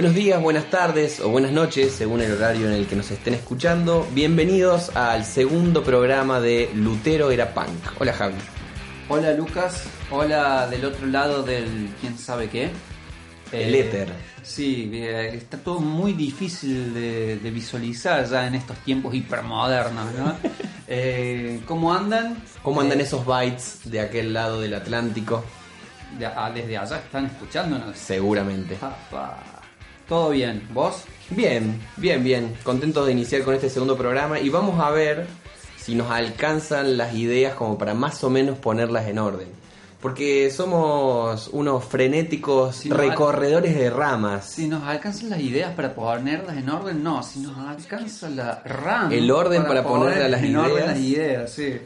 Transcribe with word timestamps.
Buenos 0.00 0.14
días, 0.16 0.40
buenas 0.40 0.70
tardes 0.70 1.20
o 1.20 1.28
buenas 1.28 1.52
noches, 1.52 1.92
según 1.92 2.22
el 2.22 2.32
horario 2.32 2.66
en 2.68 2.72
el 2.72 2.86
que 2.86 2.96
nos 2.96 3.10
estén 3.10 3.34
escuchando. 3.34 4.08
Bienvenidos 4.14 4.96
al 4.96 5.26
segundo 5.26 5.84
programa 5.84 6.40
de 6.40 6.70
Lutero 6.74 7.30
era 7.30 7.52
punk. 7.52 7.66
Hola 7.98 8.14
Javi. 8.14 8.32
Hola 9.10 9.34
Lucas, 9.34 9.84
hola 10.10 10.66
del 10.68 10.86
otro 10.86 11.06
lado 11.06 11.42
del 11.42 11.90
quién 12.00 12.16
sabe 12.16 12.48
qué. 12.48 12.70
El 13.52 13.74
Eh, 13.74 13.80
éter. 13.80 14.08
Sí, 14.42 14.90
eh, 14.94 15.32
está 15.34 15.58
todo 15.58 15.80
muy 15.80 16.14
difícil 16.14 16.94
de, 16.94 17.36
de 17.36 17.50
visualizar 17.50 18.24
ya 18.26 18.46
en 18.46 18.54
estos 18.54 18.78
tiempos 18.78 19.14
hipermodernos, 19.14 20.14
¿no? 20.14 20.34
Eh, 20.92 21.60
¿Cómo 21.66 21.92
andan? 21.94 22.42
¿Cómo 22.62 22.80
andan 22.80 23.00
Eh, 23.00 23.02
esos 23.04 23.24
bytes 23.26 23.80
de 23.84 24.00
aquel 24.00 24.32
lado 24.32 24.62
del 24.62 24.72
Atlántico? 24.72 25.44
de- 26.18 26.24
ah, 26.26 26.50
desde 26.52 26.78
allá 26.78 26.96
están 26.96 27.26
escuchándonos. 27.26 27.96
Seguramente. 27.98 28.76
Papá. 28.76 29.38
Todo 30.10 30.30
bien, 30.30 30.66
¿vos? 30.74 31.04
Bien, 31.30 31.80
bien, 31.96 32.24
bien. 32.24 32.56
Contentos 32.64 33.06
de 33.06 33.12
iniciar 33.12 33.44
con 33.44 33.54
este 33.54 33.70
segundo 33.70 33.96
programa 33.96 34.40
y 34.40 34.48
vamos 34.48 34.80
a 34.80 34.90
ver 34.90 35.28
si 35.76 35.94
nos 35.94 36.10
alcanzan 36.10 36.96
las 36.96 37.14
ideas 37.14 37.54
como 37.54 37.78
para 37.78 37.94
más 37.94 38.24
o 38.24 38.28
menos 38.28 38.58
ponerlas 38.58 39.06
en 39.06 39.20
orden. 39.20 39.46
Porque 40.00 40.50
somos 40.50 41.46
unos 41.52 41.84
frenéticos 41.84 42.74
Si 42.74 42.90
recorredores 42.90 43.76
de 43.76 43.88
ramas. 43.88 44.46
Si 44.50 44.66
nos 44.66 44.82
alcanzan 44.82 45.30
las 45.30 45.38
ideas 45.38 45.76
para 45.76 45.94
ponerlas 45.94 46.56
en 46.56 46.68
orden, 46.68 47.04
no. 47.04 47.22
Si 47.22 47.38
nos 47.38 47.56
alcanza 47.56 48.28
la 48.30 48.64
RAM. 48.64 49.12
El 49.12 49.30
orden 49.30 49.62
para 49.62 49.84
ponerle 49.84 50.24
a 50.24 50.28
las 50.28 50.42
en 50.42 50.56
orden 50.56 50.72
ideas. 50.72 50.88
las 50.88 50.98
ideas, 50.98 51.52
sí. 51.52 51.80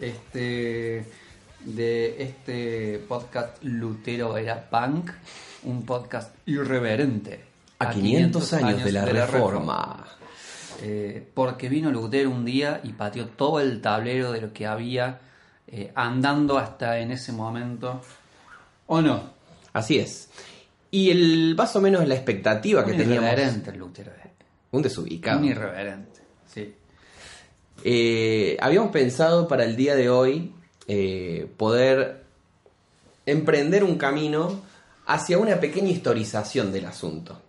Este. 0.00 1.06
De 1.64 2.22
este 2.22 3.04
podcast 3.08 3.62
Lutero 3.62 4.36
era 4.36 4.68
punk, 4.70 5.10
un 5.66 5.84
podcast 5.84 6.34
irreverente. 6.46 7.44
A 7.78 7.90
500 7.90 8.52
años 8.54 8.84
de 8.84 8.92
la 8.92 9.04
reforma. 9.04 10.04
Eh, 10.82 11.26
porque 11.34 11.68
vino 11.68 11.90
Lutero 11.90 12.30
un 12.30 12.44
día 12.44 12.80
y 12.82 12.92
pateó 12.92 13.26
todo 13.28 13.60
el 13.60 13.80
tablero 13.80 14.32
de 14.32 14.40
lo 14.42 14.52
que 14.52 14.66
había 14.66 15.20
eh, 15.66 15.92
andando 15.94 16.58
hasta 16.58 16.98
en 16.98 17.10
ese 17.10 17.32
momento. 17.32 18.00
¿O 18.86 19.00
no? 19.00 19.30
Así 19.72 19.98
es. 19.98 20.30
Y 20.90 21.10
el 21.10 21.54
más 21.56 21.74
o 21.76 21.80
menos 21.80 22.06
la 22.06 22.14
expectativa 22.14 22.84
que 22.84 22.92
Un 22.92 22.98
teníamos. 22.98 23.24
irreverente 23.30 23.70
el 23.70 23.78
Lutero. 23.78 24.12
Un 24.70 24.82
desubicado. 24.82 25.38
Un 25.40 25.44
irreverente, 25.46 26.20
sí. 26.52 26.74
Eh, 27.84 28.56
habíamos 28.60 28.90
pensado 28.90 29.46
para 29.48 29.64
el 29.64 29.76
día 29.76 29.94
de 29.94 30.08
hoy 30.08 30.52
eh, 30.88 31.46
poder 31.56 32.22
emprender 33.26 33.84
un 33.84 33.96
camino 33.96 34.60
hacia 35.06 35.38
una 35.38 35.58
pequeña 35.58 35.90
historización 35.90 36.72
del 36.72 36.86
asunto. 36.86 37.40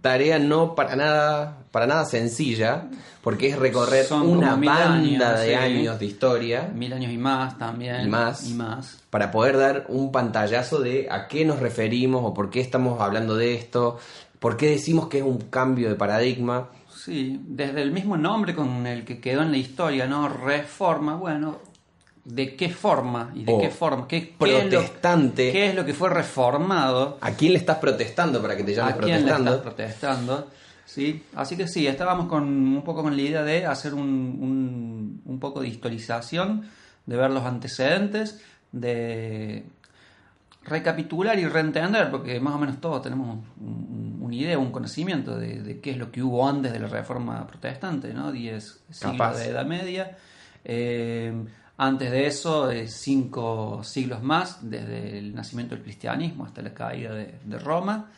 Tarea 0.00 0.38
no 0.38 0.74
para 0.74 0.96
nada, 0.96 1.64
para 1.70 1.86
nada 1.86 2.04
sencilla, 2.04 2.88
porque 3.22 3.48
es 3.48 3.58
recorrer 3.58 4.04
Son 4.04 4.28
una 4.28 4.54
banda 4.54 4.92
años, 4.92 5.40
de 5.40 5.48
sí. 5.48 5.54
años 5.54 5.98
de 5.98 6.04
historia 6.04 6.70
Mil 6.74 6.92
años 6.92 7.10
y 7.10 7.16
más 7.16 7.56
también. 7.56 8.02
Y 8.02 8.08
más. 8.08 8.50
Y 8.50 8.52
más. 8.52 8.98
para 9.08 9.30
poder 9.30 9.56
dar 9.56 9.86
un 9.88 10.12
pantallazo 10.12 10.80
de 10.80 11.08
a 11.10 11.26
qué 11.26 11.46
nos 11.46 11.58
referimos 11.58 12.22
o 12.22 12.34
por 12.34 12.50
qué 12.50 12.60
estamos 12.60 13.00
hablando 13.00 13.34
de 13.34 13.54
esto, 13.54 13.98
por 14.38 14.58
qué 14.58 14.68
decimos 14.68 15.08
que 15.08 15.18
es 15.18 15.24
un 15.24 15.38
cambio 15.38 15.88
de 15.88 15.94
paradigma. 15.94 16.68
Sí, 16.94 17.40
desde 17.42 17.80
el 17.80 17.92
mismo 17.92 18.18
nombre 18.18 18.54
con 18.54 18.86
el 18.86 19.06
que 19.06 19.20
quedó 19.20 19.40
en 19.40 19.52
la 19.52 19.56
historia, 19.56 20.06
¿no? 20.06 20.28
Reforma, 20.28 21.16
bueno, 21.16 21.60
¿de 22.24 22.56
qué 22.56 22.68
forma? 22.70 23.30
¿Y 23.34 23.44
de 23.44 23.58
qué 23.58 23.68
forma? 23.70 24.08
¿Qué, 24.08 24.34
qué 24.38 24.58
es 24.58 24.64
lo- 24.64 24.70
protestante. 24.70 25.52
¿Qué 25.52 25.68
es 25.68 25.74
lo 25.74 25.84
que 25.84 25.92
fue 25.94 26.08
reformado? 26.10 27.18
¿A 27.20 27.32
quién 27.32 27.52
le 27.52 27.58
estás 27.58 27.78
protestando 27.78 28.40
para 28.40 28.56
que 28.56 28.62
te 28.64 28.74
llames 28.74 28.94
¿A 28.94 28.98
quién 28.98 29.10
le 29.16 29.20
protestando? 29.22 29.50
estás 29.50 29.62
protestando? 29.74 30.48
Sí, 30.86 31.22
así 31.34 31.56
que 31.56 31.66
sí, 31.66 31.86
estábamos 31.86 32.26
con 32.28 32.44
un 32.44 32.82
poco 32.82 33.02
con 33.02 33.16
la 33.16 33.22
idea 33.22 33.42
de 33.42 33.66
hacer 33.66 33.94
un, 33.94 34.02
un, 34.02 35.22
un 35.24 35.40
poco 35.40 35.60
de 35.62 35.68
historización, 35.68 36.68
de 37.06 37.16
ver 37.16 37.30
los 37.30 37.44
antecedentes, 37.44 38.40
de 38.72 39.64
recapitular 40.64 41.38
y 41.38 41.46
reentender, 41.46 42.10
porque 42.10 42.40
más 42.40 42.54
o 42.54 42.58
menos 42.58 42.80
todos 42.80 43.02
tenemos 43.02 43.38
un- 43.60 44.18
una 44.20 44.34
idea, 44.34 44.58
un 44.58 44.72
conocimiento 44.72 45.36
de, 45.38 45.62
de 45.62 45.80
qué 45.80 45.90
es 45.90 45.98
lo 45.98 46.10
que 46.10 46.22
hubo 46.22 46.48
antes 46.48 46.72
de 46.72 46.78
la 46.78 46.88
reforma 46.88 47.46
protestante, 47.46 48.14
¿no? 48.14 48.32
Diez 48.32 48.80
siglos 48.90 49.12
Capaz. 49.12 49.38
de 49.38 49.46
Edad 49.48 49.66
Media. 49.66 50.16
Eh, 50.64 51.32
antes 51.76 52.10
de 52.10 52.26
eso, 52.26 52.70
eh, 52.70 52.86
cinco 52.86 53.82
siglos 53.82 54.22
más, 54.22 54.68
desde 54.68 55.18
el 55.18 55.34
nacimiento 55.34 55.74
del 55.74 55.82
cristianismo 55.82 56.44
hasta 56.44 56.62
la 56.62 56.72
caída 56.72 57.12
de, 57.14 57.34
de 57.44 57.58
Roma. 57.58 58.10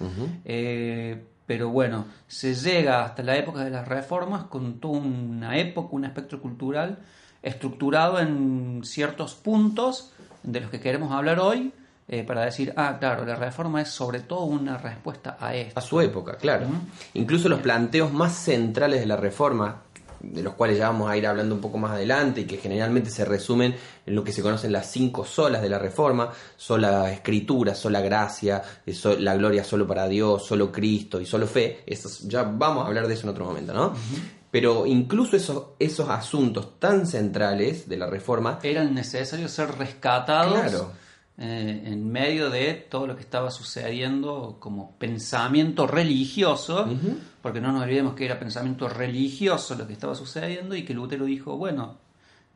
Eh, 0.44 1.24
pero 1.46 1.70
bueno, 1.70 2.06
se 2.26 2.54
llega 2.54 3.04
hasta 3.04 3.22
la 3.22 3.36
época 3.36 3.64
de 3.64 3.70
las 3.70 3.86
reformas 3.86 4.44
con 4.44 4.80
toda 4.80 4.98
una 4.98 5.56
época, 5.56 5.88
un 5.92 6.04
espectro 6.04 6.40
cultural 6.40 6.98
estructurado 7.42 8.18
en 8.18 8.80
ciertos 8.84 9.34
puntos 9.36 10.12
de 10.42 10.60
los 10.60 10.70
que 10.70 10.80
queremos 10.80 11.12
hablar 11.12 11.38
hoy, 11.38 11.72
eh, 12.08 12.22
para 12.22 12.44
decir, 12.44 12.72
ah, 12.76 12.98
claro, 13.00 13.24
la 13.24 13.34
reforma 13.34 13.80
es 13.80 13.88
sobre 13.88 14.20
todo 14.20 14.44
una 14.44 14.78
respuesta 14.78 15.36
a 15.40 15.54
esto. 15.54 15.78
A 15.78 15.82
su 15.82 16.00
época, 16.00 16.36
claro. 16.36 16.66
Incluso 17.14 17.48
los 17.48 17.60
planteos 17.60 18.12
más 18.12 18.32
centrales 18.32 19.00
de 19.00 19.06
la 19.06 19.16
reforma, 19.16 19.82
de 20.20 20.42
los 20.42 20.54
cuales 20.54 20.78
ya 20.78 20.88
vamos 20.88 21.10
a 21.10 21.16
ir 21.16 21.26
hablando 21.26 21.54
un 21.54 21.60
poco 21.60 21.78
más 21.78 21.92
adelante 21.92 22.40
y 22.42 22.44
que 22.44 22.56
generalmente 22.58 23.10
se 23.10 23.24
resumen 23.24 23.74
en 24.06 24.14
lo 24.14 24.22
que 24.24 24.32
se 24.32 24.42
conocen 24.42 24.72
las 24.72 24.90
cinco 24.90 25.24
solas 25.24 25.62
de 25.62 25.68
la 25.68 25.78
reforma, 25.78 26.30
sola 26.56 27.10
escritura, 27.12 27.74
sola 27.74 28.00
gracia, 28.00 28.62
eh, 28.84 28.94
la 29.20 29.36
gloria 29.36 29.64
solo 29.64 29.86
para 29.86 30.08
Dios, 30.08 30.44
solo 30.46 30.70
Cristo 30.72 31.20
y 31.20 31.26
solo 31.26 31.46
fe, 31.46 31.82
esos, 31.86 32.20
ya 32.28 32.42
vamos 32.42 32.84
a 32.84 32.88
hablar 32.88 33.06
de 33.08 33.14
eso 33.14 33.24
en 33.24 33.30
otro 33.30 33.44
momento, 33.44 33.72
¿no? 33.72 33.92
Pero 34.50 34.86
incluso 34.86 35.36
esos, 35.36 35.64
esos 35.78 36.08
asuntos 36.08 36.78
tan 36.78 37.06
centrales 37.06 37.88
de 37.88 37.96
la 37.96 38.06
reforma, 38.06 38.58
Eran 38.62 38.94
necesarios 38.94 39.50
ser 39.50 39.76
rescatados 39.76 40.54
Claro. 40.54 40.92
eh, 41.36 41.82
en 41.86 42.10
medio 42.10 42.48
de 42.48 42.72
todo 42.88 43.06
lo 43.06 43.16
que 43.16 43.22
estaba 43.22 43.50
sucediendo 43.50 44.56
como 44.58 44.96
pensamiento 44.98 45.86
religioso, 45.86 46.86
porque 47.46 47.60
no 47.60 47.70
nos 47.70 47.84
olvidemos 47.84 48.16
que 48.16 48.24
era 48.24 48.40
pensamiento 48.40 48.88
religioso 48.88 49.76
lo 49.76 49.86
que 49.86 49.92
estaba 49.92 50.16
sucediendo 50.16 50.74
y 50.74 50.84
que 50.84 50.92
Lutero 50.92 51.26
dijo, 51.26 51.56
bueno, 51.56 51.96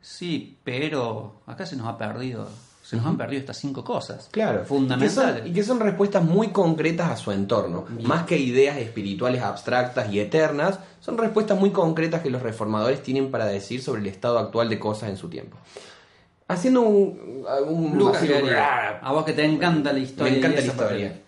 sí, 0.01 0.57
pero 0.65 1.35
acá 1.47 1.65
se 1.65 1.77
nos 1.77 1.87
ha 1.87 1.97
perdido, 1.97 2.49
se 2.83 2.97
nos 2.97 3.05
han 3.05 3.15
perdido 3.15 3.39
estas 3.39 3.55
cinco 3.55 3.85
cosas 3.85 4.27
Claro, 4.31 4.65
fundamentales. 4.65 5.13
Y 5.13 5.13
que, 5.13 5.39
son, 5.39 5.47
y 5.47 5.53
que 5.53 5.63
son 5.63 5.79
respuestas 5.79 6.25
muy 6.25 6.49
concretas 6.49 7.09
a 7.09 7.15
su 7.15 7.31
entorno, 7.31 7.85
más 8.01 8.25
que 8.25 8.37
ideas 8.37 8.75
espirituales 8.79 9.41
abstractas 9.41 10.11
y 10.11 10.19
eternas, 10.19 10.77
son 10.99 11.17
respuestas 11.17 11.57
muy 11.57 11.69
concretas 11.69 12.21
que 12.21 12.29
los 12.29 12.41
reformadores 12.41 13.01
tienen 13.01 13.31
para 13.31 13.45
decir 13.45 13.81
sobre 13.81 14.01
el 14.01 14.07
estado 14.07 14.39
actual 14.39 14.67
de 14.67 14.77
cosas 14.77 15.09
en 15.09 15.15
su 15.15 15.29
tiempo. 15.29 15.55
Haciendo 16.49 16.81
un... 16.81 17.45
un 17.65 17.97
Lucas, 17.97 18.25
a 19.01 19.09
vos 19.13 19.23
que 19.23 19.31
te 19.31 19.45
encanta 19.45 19.93
la 19.93 19.99
historia. 19.99 20.33
me 20.33 20.37
encanta 20.39 20.59
la 20.59 20.67
historia. 20.67 21.21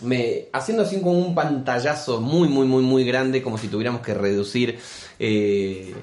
Me, 0.00 0.48
haciendo 0.52 0.82
así 0.82 1.00
como 1.00 1.12
un 1.12 1.34
pantallazo 1.34 2.20
muy, 2.20 2.48
muy, 2.48 2.66
muy, 2.66 2.82
muy 2.82 3.04
grande, 3.04 3.42
como 3.42 3.58
si 3.58 3.68
tuviéramos 3.68 4.00
que 4.00 4.14
reducir 4.14 4.78
eh, 5.18 5.94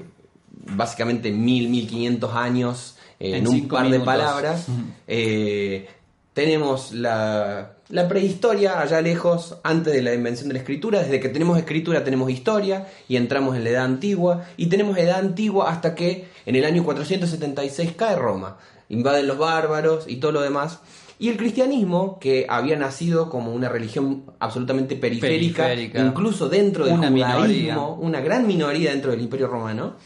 básicamente 0.48 1.30
mil, 1.32 1.68
mil 1.68 1.86
quinientos 1.86 2.34
años 2.34 2.96
eh, 3.18 3.36
en, 3.36 3.46
En 3.46 3.48
un 3.48 3.68
par 3.68 3.90
de 3.90 4.00
palabras. 4.00 4.66
Eh, 5.06 5.86
tenemos 6.32 6.92
la, 6.92 7.74
la 7.90 8.08
prehistoria 8.08 8.80
allá 8.80 9.02
lejos, 9.02 9.58
antes 9.62 9.92
de 9.92 10.00
la 10.00 10.14
invención 10.14 10.48
de 10.48 10.54
la 10.54 10.60
escritura. 10.60 11.02
Desde 11.02 11.20
que 11.20 11.28
tenemos 11.28 11.58
escritura 11.58 12.02
tenemos 12.02 12.30
historia 12.30 12.86
y 13.08 13.16
entramos 13.16 13.56
en 13.56 13.64
la 13.64 13.70
Edad 13.70 13.84
Antigua. 13.84 14.46
Y 14.56 14.66
tenemos 14.66 14.96
Edad 14.96 15.18
Antigua 15.18 15.70
hasta 15.70 15.94
que 15.94 16.28
en 16.46 16.56
el 16.56 16.64
año 16.64 16.82
476 16.82 17.92
cae 17.96 18.16
Roma. 18.16 18.56
Invaden 18.88 19.26
los 19.26 19.36
bárbaros 19.36 20.04
y 20.08 20.16
todo 20.16 20.32
lo 20.32 20.40
demás. 20.40 20.78
Y 21.20 21.28
el 21.28 21.36
cristianismo, 21.36 22.18
que 22.18 22.46
había 22.48 22.76
nacido 22.76 23.28
como 23.28 23.52
una 23.52 23.68
religión 23.68 24.24
absolutamente 24.38 24.96
periférica, 24.96 25.64
Periférica. 25.66 26.00
incluso 26.00 26.48
dentro 26.48 26.86
del 26.86 26.94
Una 26.94 27.10
judaísmo, 27.10 27.36
minoría. 27.42 27.78
una 27.78 28.20
gran 28.22 28.46
minoría 28.46 28.90
dentro 28.90 29.10
del 29.10 29.20
Imperio 29.20 29.46
Romano, 29.46 29.96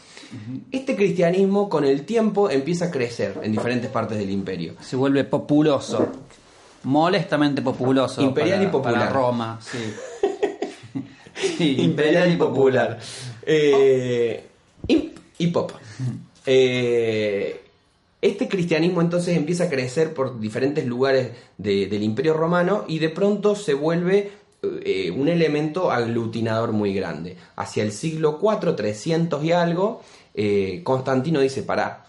este 0.71 0.97
cristianismo 0.97 1.69
con 1.69 1.85
el 1.85 2.03
tiempo 2.05 2.49
empieza 2.49 2.85
a 2.85 2.91
crecer 2.91 3.39
en 3.41 3.53
diferentes 3.53 3.89
partes 3.89 4.17
del 4.17 4.29
imperio. 4.29 4.73
Se 4.81 4.97
vuelve 4.97 5.23
populoso. 5.23 6.05
Molestamente 6.83 7.61
populoso. 7.61 8.21
Imperial 8.21 8.57
para- 8.59 8.69
y 8.69 8.71
popular. 8.71 8.99
Para 8.99 9.09
Roma, 9.09 9.59
sí. 9.61 9.93
Sí, 11.57 11.77
imperial 11.79 12.31
y 12.31 12.35
popular. 12.37 12.99
Eh, 13.45 14.43
imp 14.87 15.17
y 15.37 15.47
pop. 15.47 15.71
Eh, 16.45 17.64
este 18.25 18.47
cristianismo 18.47 19.01
entonces 19.01 19.35
empieza 19.37 19.65
a 19.65 19.69
crecer 19.69 20.13
por 20.13 20.39
diferentes 20.39 20.85
lugares 20.85 21.31
de- 21.57 21.87
del 21.87 22.03
Imperio 22.03 22.33
Romano 22.33 22.85
y 22.87 22.99
de 22.99 23.09
pronto 23.09 23.55
se 23.55 23.73
vuelve 23.73 24.31
eh, 24.83 25.11
un 25.11 25.27
elemento 25.27 25.91
aglutinador 25.91 26.71
muy 26.71 26.91
grande. 26.93 27.37
Hacia 27.55 27.83
el 27.83 27.91
siglo 27.91 28.39
IV, 28.41 28.73
300 28.73 29.43
y 29.43 29.51
algo, 29.51 30.01
eh, 30.33 30.81
Constantino 30.83 31.39
dice, 31.39 31.61
pará, 31.61 32.05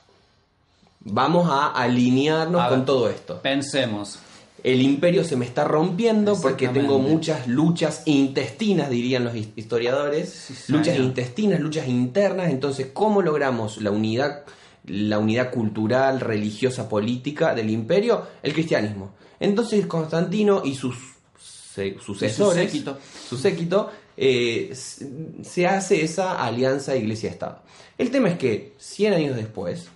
vamos 1.01 1.49
a 1.51 1.69
alinearnos 1.73 2.62
A 2.62 2.69
con 2.69 2.85
todo 2.85 3.09
esto. 3.11 3.41
Pensemos. 3.43 4.19
el 4.65 4.81
imperio 4.83 5.23
se 5.23 5.37
me 5.37 5.45
está 5.45 5.62
rompiendo 5.65 6.35
porque 6.41 6.67
tengo 6.69 6.99
muchas 6.99 7.47
luchas 7.47 8.03
intestinas, 8.07 8.91
dirían 8.91 9.23
los 9.23 9.35
his- 9.37 9.51
historiadores, 9.55 10.29
Sí, 10.31 10.73
luchas 10.73 10.97
intestinas, 10.99 11.61
luchas 11.61 11.87
internas, 11.87 12.51
entonces 12.51 12.89
¿cómo 12.93 13.23
logramos 13.23 13.81
la 13.81 13.91
unidad 13.93 14.43
la 14.87 15.19
unidad 15.19 15.50
cultural, 15.50 16.21
religiosa, 16.21 16.88
política 16.88 17.55
del 17.55 17.71
imperio? 17.71 18.27
El 18.43 18.53
cristianismo. 18.53 19.15
Entonces 19.41 19.87
Constantino 19.87 20.62
y 20.65 20.75
sus 20.75 20.97
se- 21.38 21.99
sucesores, 22.00 22.71
séquito. 22.71 22.99
su 23.29 23.37
séquito, 23.37 23.91
eh, 24.17 24.73
se 25.43 25.67
hace 25.67 26.03
esa 26.03 26.43
alianza 26.44 26.97
Iglesia-Estado. 26.97 27.61
El 27.99 28.11
tema 28.11 28.31
es 28.31 28.38
que 28.38 28.75
100 28.79 29.12
años 29.15 29.37
después, 29.37 29.88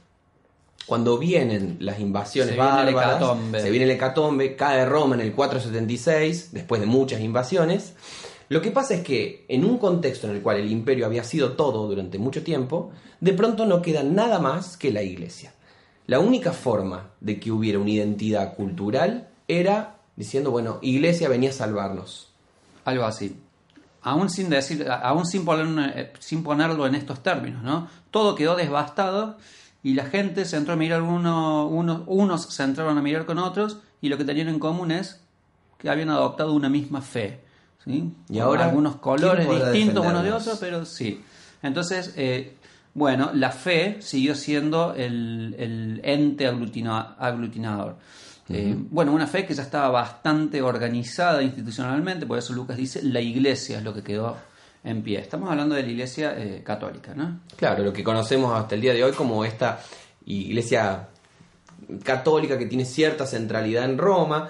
cuando 0.87 1.19
vienen 1.19 1.77
las 1.81 2.01
invasiones 2.01 2.55
Se 2.55 2.61
viene 2.61 2.89
el 2.89 2.95
bárbaras, 2.95 3.63
se 3.63 3.71
viene 3.71 3.85
el 3.85 3.93
hecatombe, 3.93 4.57
cae 4.57 4.85
Roma 4.85 5.15
en 5.15 5.21
el 5.23 5.33
476, 5.33 6.49
después 6.53 6.81
de 6.81 6.87
muchas 6.87 7.21
invasiones. 7.21 7.95
Lo 8.51 8.61
que 8.61 8.73
pasa 8.73 8.95
es 8.95 9.03
que 9.05 9.45
en 9.49 9.65
un 9.65 9.79
contexto 9.79 10.29
en 10.29 10.35
el 10.35 10.43
cual 10.43 10.57
el 10.57 10.73
imperio 10.73 11.07
había 11.07 11.23
sido 11.23 11.53
todo 11.53 11.87
durante 11.87 12.19
mucho 12.19 12.43
tiempo, 12.43 12.91
de 13.21 13.33
pronto 13.33 13.65
no 13.65 13.81
queda 13.81 14.03
nada 14.03 14.41
más 14.41 14.77
que 14.77 14.91
la 14.91 15.05
iglesia. 15.05 15.55
La 16.09 16.19
única 16.19 16.53
forma 16.53 17.11
de 17.21 17.39
que 17.39 17.53
hubiera 17.53 17.79
una 17.79 17.91
identidad 17.91 18.57
cultural 18.57 19.29
era 19.47 19.99
diciendo, 20.17 20.51
bueno, 20.51 20.81
iglesia 20.83 21.29
venía 21.29 21.51
a 21.51 21.53
salvarnos. 21.53 22.33
Algo 22.85 23.05
así. 23.05 23.37
Aún 24.03 24.29
sin 24.29 24.51
decir, 24.51 24.85
aún 24.91 25.23
eh, 25.33 26.13
sin 26.19 26.43
ponerlo 26.43 26.87
en 26.89 26.97
estos 26.97 27.23
términos, 27.23 27.63
¿no? 27.63 27.87
Todo 28.11 28.35
quedó 28.35 28.57
devastado 28.57 29.37
y 29.85 29.95
la 29.95 30.07
gente 30.07 30.45
se 30.45 30.57
entró 30.57 30.73
a 30.73 30.77
mirar 30.77 31.03
uno, 31.03 31.69
uno- 31.69 32.03
unos 32.09 32.47
se 32.47 32.65
entraron 32.65 32.99
a 32.99 33.03
mirar 33.03 33.27
con 33.27 33.39
otros 33.39 33.79
y 34.01 34.09
lo 34.09 34.19
que 34.19 34.25
tenían 34.25 34.49
en 34.49 34.59
común 34.59 34.91
es 34.91 35.21
que 35.79 35.89
habían 35.89 36.11
adoptado 36.11 36.53
una 36.53 36.69
misma 36.69 37.01
fe. 37.01 37.49
¿Sí? 37.85 38.13
Y 38.29 38.35
Con 38.35 38.43
ahora, 38.43 38.67
algunos 38.67 38.97
colores 38.97 39.47
¿quién 39.47 39.59
podrá 39.59 39.71
distintos 39.73 40.07
unos 40.07 40.25
de 40.25 40.33
otros, 40.33 40.59
pero 40.59 40.85
sí. 40.85 41.23
Entonces, 41.63 42.15
eh, 42.17 42.57
bueno, 42.95 43.31
la 43.35 43.51
fe 43.51 43.99
siguió 44.01 44.35
siendo 44.35 44.95
el, 44.95 45.55
el 45.59 46.01
ente 46.05 46.47
aglutina- 46.49 47.15
aglutinador. 47.19 47.97
Eh, 48.49 48.75
bueno, 48.91 49.13
una 49.13 49.29
fe 49.29 49.47
que 49.47 49.55
ya 49.55 49.63
estaba 49.63 49.91
bastante 49.91 50.61
organizada 50.61 51.41
institucionalmente, 51.43 52.27
por 52.27 52.37
eso 52.39 52.53
Lucas 52.53 52.77
dice, 52.77 53.01
la 53.03 53.21
iglesia 53.21 53.79
es 53.79 53.85
lo 53.85 53.95
que 53.95 54.03
quedó 54.03 54.37
en 54.83 55.03
pie. 55.03 55.21
Estamos 55.21 55.49
hablando 55.51 55.77
de 55.77 55.83
la 55.85 55.89
iglesia 55.89 56.35
eh, 56.37 56.63
católica, 56.65 57.15
¿no? 57.15 57.41
Claro, 57.57 57.85
lo 57.85 57.93
que 57.93 58.03
conocemos 58.03 58.53
hasta 58.59 58.75
el 58.75 58.81
día 58.81 58.93
de 58.93 59.05
hoy 59.05 59.13
como 59.13 59.45
esta 59.45 59.79
iglesia 60.27 61.09
católica 62.03 62.59
que 62.59 62.67
tiene 62.67 62.85
cierta 62.85 63.25
centralidad 63.27 63.85
en 63.85 63.99
Roma, 63.99 64.49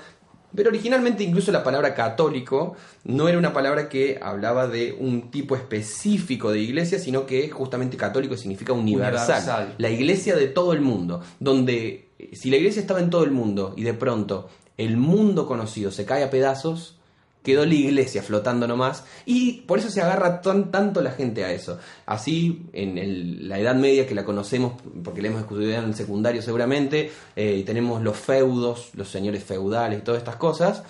pero 0.55 0.71
originalmente 0.71 1.23
incluso 1.23 1.53
la 1.53 1.63
palabra 1.63 1.95
católico 1.95 2.75
no 3.05 3.29
era 3.29 3.39
una 3.39 3.53
palabra 3.53 3.89
que 3.89 4.19
hablaba 4.21 4.67
de 4.67 4.97
un 4.99 5.31
tipo 5.31 5.57
específico 5.57 6.51
de 6.51 6.61
iglesia, 6.61 6.99
sino 6.99 7.27
que 7.27 7.49
justamente 7.51 7.97
católico 7.97 8.37
significa 8.37 8.73
universal. 8.73 9.39
Universal. 9.39 9.75
La 9.79 9.91
iglesia 9.91 10.37
de 10.37 10.49
todo 10.49 10.73
el 10.73 10.81
mundo, 10.81 11.23
donde 11.39 12.11
eh, 12.19 12.31
si 12.35 12.51
la 12.51 12.57
iglesia 12.57 12.81
estaba 12.81 13.01
en 13.01 13.11
todo 13.11 13.25
el 13.25 13.31
mundo 13.31 13.75
y 13.77 13.85
de 13.85 13.95
pronto 13.95 14.49
el 14.77 14.97
mundo 14.97 15.47
conocido 15.47 15.91
se 15.91 16.05
cae 16.05 16.25
a 16.25 16.31
pedazos, 16.31 17.00
quedó 17.43 17.65
la 17.65 17.75
iglesia 17.75 18.23
flotando 18.23 18.67
nomás 18.67 19.05
y 19.25 19.63
por 19.63 19.79
eso 19.79 19.91
se 19.91 20.03
agarra 20.03 20.41
tan, 20.43 20.71
tanto 20.71 21.01
la 21.01 21.11
gente 21.13 21.45
a 21.45 21.53
eso. 21.53 21.79
Así, 22.07 22.67
en 22.73 22.99
el- 22.99 23.49
la 23.49 23.59
Edad 23.59 23.75
Media 23.75 24.07
que 24.07 24.15
la 24.15 24.25
conocemos, 24.25 24.75
porque 25.03 25.23
la 25.23 25.29
hemos 25.29 25.43
estudiado 25.43 25.83
en 25.83 25.91
el 25.91 25.95
secundario 25.95 26.43
seguramente, 26.43 27.11
eh, 27.37 27.57
y 27.59 27.65
tenemos 27.65 28.03
los 28.03 28.17
feudos, 28.17 28.91
los 28.95 29.09
señores 29.09 29.43
feudales 29.45 30.01
y 30.01 30.03
todas 30.03 30.19
estas 30.19 30.37
cosas, 30.37 30.83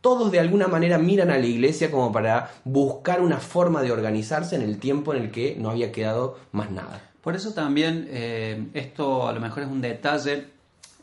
todos 0.00 0.30
de 0.30 0.38
alguna 0.38 0.68
manera 0.68 0.96
miran 0.96 1.30
a 1.30 1.38
la 1.38 1.46
iglesia 1.46 1.90
como 1.90 2.12
para 2.12 2.52
buscar 2.64 3.20
una 3.20 3.38
forma 3.38 3.82
de 3.82 3.90
organizarse 3.90 4.54
en 4.56 4.62
el 4.62 4.78
tiempo 4.78 5.12
en 5.12 5.22
el 5.24 5.30
que 5.30 5.56
no 5.58 5.70
había 5.70 5.90
quedado 5.92 6.38
más 6.52 6.70
nada. 6.70 7.10
Por 7.20 7.34
eso 7.34 7.52
también 7.52 8.06
eh, 8.10 8.68
esto 8.74 9.26
a 9.28 9.32
lo 9.32 9.40
mejor 9.40 9.64
es 9.64 9.68
un 9.68 9.80
detalle 9.80 10.46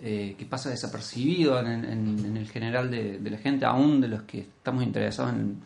eh, 0.01 0.35
que 0.37 0.45
pasa 0.45 0.69
desapercibido 0.69 1.57
en, 1.59 2.35
el 2.35 2.49
general 2.49 2.91
de, 2.91 3.17
la 3.29 3.37
gente, 3.37 3.65
aún 3.65 4.01
de 4.01 4.09
los 4.09 4.23
que 4.23 4.39
estamos 4.39 4.83
interesados 4.83 5.33
en, 5.33 5.61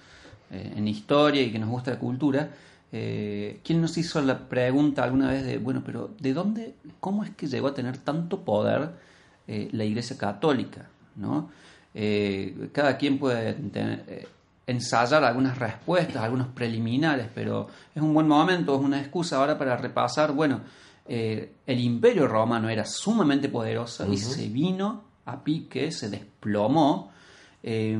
eh, 0.51 0.89
historia 0.89 1.41
y 1.41 1.51
que 1.51 1.59
nos 1.59 1.69
gusta 1.69 1.91
la 1.91 1.99
cultura. 1.99 2.49
Eh, 2.91 3.59
¿Quién 3.63 3.81
nos 3.81 3.97
hizo 3.97 4.21
la 4.21 4.37
pregunta 4.47 5.03
alguna 5.03 5.29
vez 5.31 5.45
de, 5.45 5.57
bueno, 5.57 5.81
pero 5.85 6.11
¿de 6.19 6.33
dónde, 6.33 6.75
cómo 6.99 7.23
es 7.23 7.31
que 7.31 7.47
llegó 7.47 7.67
a 7.67 7.73
tener 7.73 7.97
tanto 7.97 8.41
poder 8.43 8.91
eh, 9.47 9.69
la 9.71 9.83
Iglesia 9.83 10.17
Católica? 10.17 10.87
¿no? 11.15 11.49
Cada 12.71 12.97
quien 12.97 13.17
puede 13.17 13.57
ensayar 14.67 15.23
algunas 15.23 15.57
respuestas, 15.57 16.17
algunos 16.17 16.47
preliminares, 16.49 17.27
pero 17.33 17.67
es 17.93 18.01
un 18.01 18.13
buen 18.13 18.27
momento, 18.27 18.75
es 18.75 18.81
una 18.81 18.99
excusa 18.99 19.37
ahora 19.37 19.57
para 19.57 19.75
repasar, 19.75 20.31
bueno, 20.31 20.61
eh, 21.09 21.55
el 21.65 21.79
imperio 21.79 22.27
romano 22.27 22.69
era 22.69 22.85
sumamente 22.85 23.49
poderoso 23.49 24.11
y 24.11 24.17
se 24.17 24.47
vino 24.47 25.03
a 25.25 25.43
pique, 25.43 25.91
se 25.91 26.09
desplomó, 26.09 27.11
eh, 27.61 27.97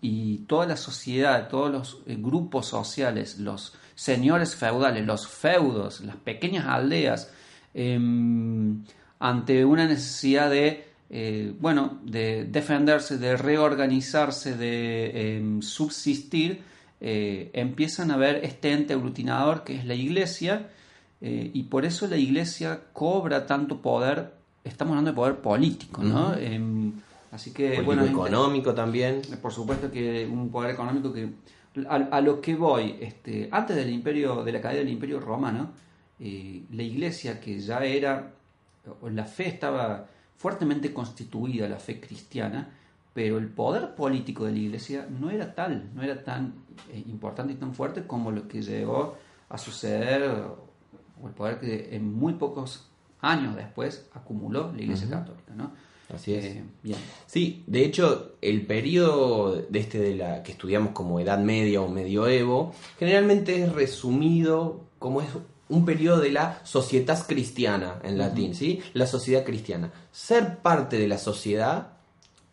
y 0.00 0.38
toda 0.46 0.66
la 0.66 0.76
sociedad, 0.76 1.48
todos 1.48 1.70
los 1.70 2.02
eh, 2.06 2.16
grupos 2.18 2.66
sociales, 2.66 3.38
los 3.38 3.74
señores 3.94 4.56
feudales, 4.56 5.06
los 5.06 5.26
feudos, 5.26 6.00
las 6.00 6.16
pequeñas 6.16 6.66
aldeas, 6.66 7.30
eh, 7.74 7.98
ante 9.18 9.64
una 9.64 9.86
necesidad 9.86 10.50
de, 10.50 10.86
eh, 11.10 11.52
bueno, 11.60 12.00
de 12.04 12.44
defenderse, 12.44 13.18
de 13.18 13.36
reorganizarse, 13.36 14.56
de 14.56 15.58
subsistir, 15.60 16.62
empiezan 17.04 18.12
a 18.12 18.16
ver 18.16 18.44
este 18.44 18.72
ente 18.72 18.94
aglutinador 18.94 19.64
que 19.64 19.74
es 19.74 19.84
la 19.84 19.94
iglesia, 19.94 20.70
eh, 21.22 21.50
y 21.54 21.62
por 21.64 21.84
eso 21.84 22.06
la 22.08 22.16
iglesia 22.16 22.80
cobra 22.92 23.46
tanto 23.46 23.80
poder, 23.80 24.32
estamos 24.64 24.92
hablando 24.92 25.12
de 25.12 25.16
poder 25.16 25.36
político, 25.36 26.02
¿no? 26.02 26.34
Em, 26.34 26.92
así 27.30 27.52
que, 27.52 27.66
Político 27.68 27.86
bueno, 27.86 28.02
es 28.02 28.10
inter- 28.10 28.26
económico 28.26 28.74
también. 28.74 29.22
por 29.40 29.52
supuesto 29.52 29.90
que 29.90 30.26
un 30.26 30.50
poder 30.50 30.70
económico 30.72 31.12
que 31.12 31.30
a, 31.88 31.94
a 31.94 32.20
lo 32.20 32.40
que 32.40 32.54
voy 32.54 32.96
este 33.00 33.48
antes 33.50 33.74
del 33.76 33.88
imperio 33.90 34.44
de 34.44 34.52
la 34.52 34.60
caída 34.60 34.80
del 34.80 34.90
imperio 34.90 35.20
romano 35.20 35.70
eh, 36.20 36.62
la 36.70 36.82
iglesia 36.82 37.40
que 37.40 37.58
ya 37.58 37.82
era 37.84 38.30
la 39.10 39.24
fe 39.24 39.48
estaba 39.48 40.06
fuertemente 40.36 40.92
constituida 40.92 41.68
la 41.68 41.78
fe 41.78 41.98
cristiana 41.98 42.68
pero 43.14 43.38
el 43.38 43.46
poder 43.48 43.94
político 43.94 44.44
de 44.44 44.52
la 44.52 44.58
iglesia 44.58 45.06
no 45.18 45.30
era 45.30 45.54
tal 45.54 45.88
no 45.94 46.02
era 46.02 46.22
tan 46.22 46.52
eh, 46.92 47.02
importante 47.08 47.54
y 47.54 47.56
tan 47.56 47.74
fuerte 47.74 48.06
como 48.06 48.30
lo 48.30 48.46
que 48.48 48.60
llegó 48.60 49.16
a 49.48 49.56
suceder 49.56 50.30
o 51.22 51.28
el 51.28 51.34
poder 51.34 51.60
que 51.60 51.94
en 51.94 52.12
muy 52.12 52.34
pocos 52.34 52.90
años 53.20 53.56
después 53.56 54.08
acumuló 54.12 54.72
la 54.74 54.82
iglesia 54.82 55.08
católica 55.08 55.54
no 55.54 55.70
Así 56.12 56.34
es. 56.34 56.44
Eh, 56.44 56.64
bien 56.82 56.98
Sí, 57.26 57.64
de 57.66 57.84
hecho, 57.84 58.34
el 58.40 58.66
periodo 58.66 59.56
de 59.56 59.78
este 59.78 59.98
de 59.98 60.14
la 60.14 60.42
que 60.42 60.52
estudiamos 60.52 60.92
como 60.92 61.20
Edad 61.20 61.38
Media 61.38 61.80
o 61.80 61.88
Medioevo, 61.88 62.74
generalmente 62.98 63.62
es 63.62 63.72
resumido 63.72 64.84
como 64.98 65.22
es 65.22 65.28
un 65.68 65.84
periodo 65.84 66.20
de 66.20 66.32
la 66.32 66.60
societas 66.64 67.24
cristiana 67.24 67.98
en 68.02 68.18
latín, 68.18 68.54
¿sí? 68.54 68.82
La 68.92 69.06
sociedad 69.06 69.44
cristiana. 69.44 69.90
Ser 70.10 70.58
parte 70.58 70.98
de 70.98 71.08
la 71.08 71.18
sociedad, 71.18 71.92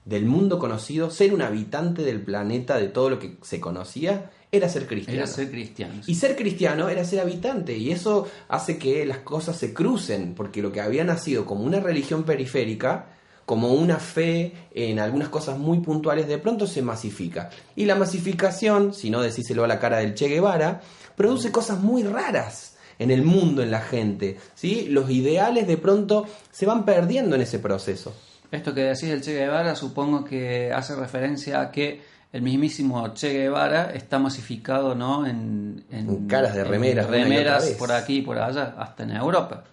del 0.05 0.25
mundo 0.25 0.57
conocido, 0.57 1.11
ser 1.11 1.33
un 1.33 1.41
habitante 1.41 2.03
del 2.03 2.21
planeta, 2.21 2.77
de 2.77 2.87
todo 2.87 3.09
lo 3.09 3.19
que 3.19 3.37
se 3.41 3.59
conocía, 3.59 4.31
era 4.51 4.67
ser 4.67 4.87
cristiano. 4.87 5.19
era 5.19 5.27
ser 5.27 5.51
cristianos 5.51 6.09
Y 6.09 6.15
ser 6.15 6.35
cristiano 6.35 6.89
era 6.89 7.05
ser 7.05 7.19
habitante, 7.19 7.77
y 7.77 7.91
eso 7.91 8.27
hace 8.47 8.77
que 8.77 9.05
las 9.05 9.19
cosas 9.19 9.57
se 9.57 9.73
crucen, 9.73 10.33
porque 10.35 10.61
lo 10.61 10.71
que 10.71 10.81
había 10.81 11.03
nacido 11.03 11.45
como 11.45 11.63
una 11.63 11.79
religión 11.79 12.23
periférica, 12.23 13.07
como 13.45 13.73
una 13.73 13.97
fe 13.97 14.53
en 14.75 14.99
algunas 14.99 15.29
cosas 15.29 15.57
muy 15.57 15.79
puntuales, 15.79 16.27
de 16.27 16.37
pronto 16.37 16.67
se 16.67 16.81
masifica. 16.81 17.49
Y 17.75 17.85
la 17.85 17.95
masificación, 17.95 18.93
si 18.93 19.09
no 19.09 19.21
decíselo 19.21 19.63
a 19.63 19.67
la 19.67 19.79
cara 19.79 19.97
del 19.97 20.13
Che 20.13 20.27
Guevara, 20.27 20.81
produce 21.15 21.51
cosas 21.51 21.79
muy 21.79 22.03
raras 22.03 22.77
en 22.99 23.09
el 23.09 23.23
mundo, 23.23 23.63
en 23.63 23.71
la 23.71 23.81
gente. 23.81 24.37
¿sí? 24.53 24.87
Los 24.89 25.09
ideales 25.09 25.67
de 25.67 25.77
pronto 25.77 26.27
se 26.51 26.67
van 26.67 26.85
perdiendo 26.85 27.35
en 27.35 27.41
ese 27.41 27.57
proceso. 27.57 28.13
Esto 28.51 28.73
que 28.73 28.81
decís 28.81 29.09
del 29.09 29.21
Che 29.21 29.33
Guevara 29.33 29.75
supongo 29.75 30.23
que 30.23 30.71
hace 30.71 30.95
referencia 30.95 31.61
a 31.61 31.71
que 31.71 32.01
el 32.31 32.41
mismísimo 32.41 33.13
Che 33.13 33.33
Guevara 33.33 33.91
está 33.93 34.19
masificado 34.19 34.95
¿no? 34.95 35.25
en, 35.25 35.83
En 35.91 36.27
caras 36.27 36.53
de 36.53 36.63
remeras, 36.63 37.07
en 37.07 37.11
remeras 37.11 37.65
por 37.71 37.91
aquí 37.91 38.17
y 38.17 38.21
por 38.21 38.37
allá, 38.37 38.75
hasta 38.77 39.03
en 39.03 39.11
Europa. 39.11 39.63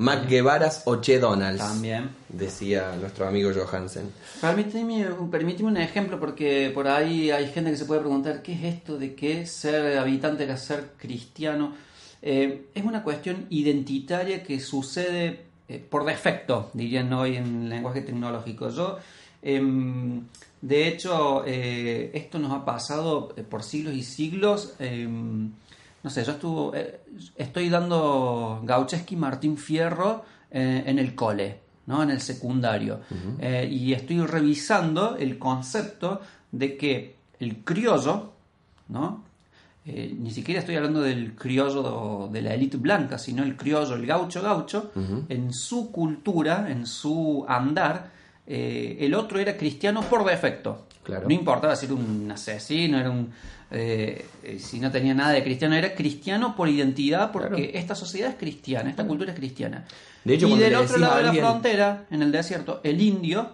Mac 0.00 0.28
Guevaras 0.28 0.82
o 0.84 1.00
Che 1.00 1.18
Donalds, 1.18 1.58
También. 1.58 2.10
decía 2.28 2.94
nuestro 3.00 3.26
amigo 3.26 3.50
Johansen. 3.52 4.12
Permíteme, 4.40 5.06
permíteme 5.28 5.70
un 5.70 5.76
ejemplo 5.76 6.20
porque 6.20 6.70
por 6.72 6.86
ahí 6.86 7.32
hay 7.32 7.48
gente 7.48 7.72
que 7.72 7.76
se 7.76 7.84
puede 7.84 8.00
preguntar 8.00 8.42
qué 8.42 8.52
es 8.52 8.76
esto 8.76 8.96
de 8.96 9.16
que 9.16 9.44
ser 9.46 9.98
habitante 9.98 10.44
era 10.44 10.56
ser 10.56 10.90
cristiano. 10.96 11.72
Eh, 12.22 12.66
es 12.74 12.84
una 12.84 13.02
cuestión 13.02 13.46
identitaria 13.50 14.44
que 14.44 14.60
sucede 14.60 15.46
eh, 15.68 15.84
por 15.90 16.04
defecto, 16.04 16.70
dirían 16.74 17.12
hoy 17.12 17.36
en 17.36 17.68
lenguaje 17.68 18.02
tecnológico. 18.02 18.68
Yo 18.70 18.98
Em, 19.42 20.24
de 20.60 20.88
hecho, 20.88 21.44
eh, 21.46 22.10
esto 22.14 22.38
nos 22.38 22.52
ha 22.52 22.64
pasado 22.64 23.32
eh, 23.36 23.42
por 23.42 23.62
siglos 23.62 23.94
y 23.94 24.02
siglos. 24.02 24.74
Em, 24.78 25.52
no 26.02 26.10
sé, 26.10 26.24
yo 26.24 26.32
estuvo, 26.32 26.74
eh, 26.74 27.00
estoy 27.36 27.68
dando 27.68 28.60
Gaucheski 28.64 29.16
Martín 29.16 29.56
Fierro 29.56 30.24
en 30.50 30.98
el 30.98 31.14
cole, 31.14 31.60
¿no? 31.84 32.02
en 32.02 32.08
el 32.08 32.22
secundario. 32.22 33.00
y 33.70 33.92
estoy 33.92 34.24
revisando 34.24 35.14
el 35.16 35.38
concepto 35.38 36.22
de 36.50 36.78
que 36.78 37.16
el 37.38 37.58
criollo, 37.64 38.32
¿no? 38.88 39.24
ni 39.84 40.30
siquiera 40.30 40.60
estoy 40.60 40.76
hablando 40.76 41.02
del 41.02 41.34
criollo 41.34 42.30
de 42.32 42.40
la 42.40 42.54
élite 42.54 42.78
blanca, 42.78 43.18
sino 43.18 43.42
el 43.42 43.58
criollo, 43.58 43.94
el 43.94 44.06
gaucho 44.06 44.40
gaucho, 44.40 44.90
en 45.28 45.52
su 45.52 45.92
cultura, 45.92 46.70
en 46.70 46.86
su 46.86 47.44
andar, 47.46 48.10
eh, 48.50 48.96
el 49.00 49.14
otro 49.14 49.38
era 49.38 49.58
cristiano 49.58 50.00
por 50.08 50.24
defecto. 50.24 50.86
No 51.06 51.32
importaba 51.32 51.76
si 51.76 51.84
era 51.84 51.94
un 51.94 52.30
asesino, 52.30 52.98
era 52.98 53.10
un, 53.10 53.30
eh, 53.70 54.26
eh, 54.42 54.58
si 54.58 54.80
no 54.80 54.90
tenía 54.90 55.12
nada 55.12 55.32
de 55.32 55.42
cristiano, 55.42 55.74
era 55.74 55.94
cristiano 55.94 56.56
por 56.56 56.68
identidad, 56.68 57.30
porque 57.30 57.72
esta 57.74 57.94
sociedad 57.94 58.30
es 58.30 58.36
cristiana, 58.36 58.88
esta 58.88 59.06
cultura 59.06 59.32
es 59.32 59.38
cristiana. 59.38 59.84
De 60.24 60.34
hecho, 60.34 60.48
y 60.48 60.58
del 60.58 60.74
otro 60.76 60.96
lado 60.96 61.18
de 61.18 61.22
la 61.24 61.32
frontera, 61.34 62.06
en 62.10 62.22
el 62.22 62.32
desierto, 62.32 62.80
el 62.84 63.00
indio 63.02 63.50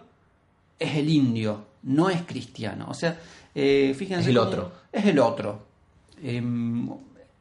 es 0.79 0.97
el 0.97 1.09
indio, 1.09 1.65
no 1.83 2.09
es 2.09 2.23
cristiano. 2.23 2.87
O 2.89 2.95
sea, 2.95 3.19
fíjense. 3.53 4.21
Es 4.21 4.27
el 4.29 4.39
otro. 4.39 4.73
Es 4.93 5.07
el 5.07 5.19
otro. 5.19 5.67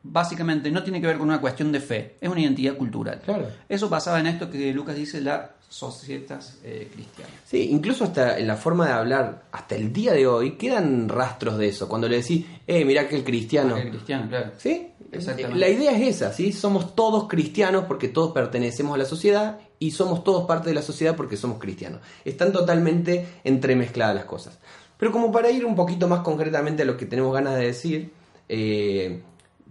Básicamente 0.04 0.70
no 0.70 0.84
tiene 0.84 1.00
que 1.00 1.08
ver 1.08 1.18
con 1.18 1.28
una 1.30 1.40
cuestión 1.40 1.72
de 1.72 1.80
fe, 1.80 2.18
es 2.20 2.30
una 2.30 2.42
identidad 2.42 2.76
cultural. 2.76 3.22
Eso 3.70 3.90
pasaba 3.90 4.20
en 4.20 4.28
esto 4.28 4.50
que 4.50 4.74
Lucas 4.74 4.96
dice, 4.96 5.22
la 5.22 5.52
societas 5.70 6.60
eh, 6.64 6.88
cristianas. 6.94 7.34
Sí, 7.46 7.70
incluso 7.72 8.04
hasta 8.04 8.38
en 8.38 8.46
la 8.46 8.56
forma 8.56 8.86
de 8.86 8.92
hablar, 8.92 9.46
hasta 9.52 9.76
el 9.76 9.92
día 9.92 10.14
de 10.14 10.28
hoy, 10.28 10.52
quedan 10.52 11.10
rastros 11.10 11.58
de 11.58 11.70
eso. 11.70 11.90
Cuando 11.90 12.08
le 12.08 12.18
decís, 12.18 12.46
eh, 12.68 12.86
mirá 12.86 13.08
que 13.08 13.16
el 13.16 13.24
cristiano. 13.24 13.76
el 13.76 13.90
cristiano, 13.90 14.30
claro. 14.30 14.52
Sí, 14.60 14.94
Exactamente. 15.14 15.60
La 15.60 15.70
idea 15.70 15.92
es 15.92 16.16
esa, 16.16 16.34
¿sí? 16.34 16.52
Somos 16.52 16.96
todos 16.96 17.28
cristianos 17.28 17.86
porque 17.88 18.08
todos 18.08 18.32
pertenecemos 18.34 18.96
a 18.96 18.98
la 18.98 19.06
sociedad 19.06 19.60
y 19.80 19.92
somos 19.92 20.24
todos 20.24 20.46
parte 20.46 20.70
de 20.70 20.76
la 20.76 20.82
sociedad 20.82 21.16
porque 21.16 21.38
somos 21.38 21.60
cristianos. 21.60 22.02
Están 22.26 22.52
totalmente 22.52 23.28
entremezcladas 23.44 24.16
las 24.16 24.26
cosas. 24.26 24.60
Pero 24.98 25.12
como 25.12 25.32
para 25.32 25.52
ir 25.52 25.66
un 25.66 25.76
poquito 25.76 26.08
más 26.08 26.22
concretamente 26.22 26.84
a 26.84 26.86
lo 26.86 26.98
que 26.98 27.06
tenemos 27.06 27.34
ganas 27.34 27.56
de 27.56 27.66
decir, 27.66 28.12
eh, 28.50 29.22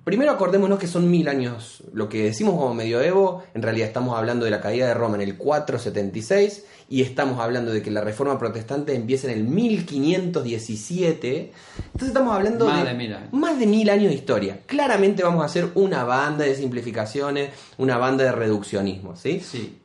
Primero 0.04 0.32
acordémonos 0.32 0.80
que 0.80 0.88
son 0.88 1.08
mil 1.10 1.28
años. 1.28 1.84
Lo 1.92 2.08
que 2.08 2.24
decimos 2.24 2.54
como 2.54 2.74
medioevo, 2.74 3.44
en 3.54 3.62
realidad 3.62 3.86
estamos 3.86 4.18
hablando 4.18 4.44
de 4.44 4.50
la 4.50 4.60
caída 4.60 4.88
de 4.88 4.94
Roma 4.94 5.14
en 5.14 5.20
el 5.20 5.36
476 5.36 6.64
y 6.88 7.02
estamos 7.02 7.38
hablando 7.38 7.72
de 7.72 7.82
que 7.82 7.92
la 7.92 8.00
reforma 8.00 8.36
protestante 8.36 8.96
empieza 8.96 9.30
en 9.30 9.38
el 9.38 9.44
1517. 9.44 11.52
Entonces 11.76 12.08
estamos 12.08 12.34
hablando 12.34 12.66
más 12.66 12.84
de, 12.84 12.94
mil 12.94 13.14
años. 13.14 13.32
más 13.32 13.60
de 13.60 13.66
mil 13.66 13.88
años 13.90 14.08
de 14.08 14.14
historia. 14.14 14.58
Claramente 14.66 15.22
vamos 15.22 15.42
a 15.42 15.44
hacer 15.46 15.68
una 15.76 16.02
banda 16.02 16.44
de 16.44 16.56
simplificaciones, 16.56 17.50
una 17.78 17.96
banda 17.96 18.24
de 18.24 18.32
reduccionismo, 18.32 19.14
¿sí? 19.14 19.38
Sí. 19.38 19.78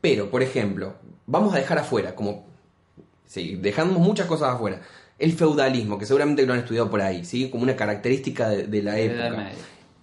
Pero, 0.00 0.28
por 0.28 0.42
ejemplo, 0.42 0.94
vamos 1.26 1.54
a 1.54 1.58
dejar 1.58 1.78
afuera, 1.78 2.16
como... 2.16 2.50
Sí, 3.26 3.56
dejamos 3.62 3.96
muchas 3.98 4.26
cosas 4.26 4.54
afuera 4.54 4.80
el 5.22 5.32
feudalismo, 5.34 5.98
que 5.98 6.04
seguramente 6.04 6.44
lo 6.44 6.52
han 6.52 6.58
estudiado 6.58 6.90
por 6.90 7.00
ahí, 7.00 7.24
¿sí? 7.24 7.48
Como 7.48 7.62
una 7.62 7.76
característica 7.76 8.48
de, 8.48 8.82
la 8.82 8.98
época. 8.98 9.52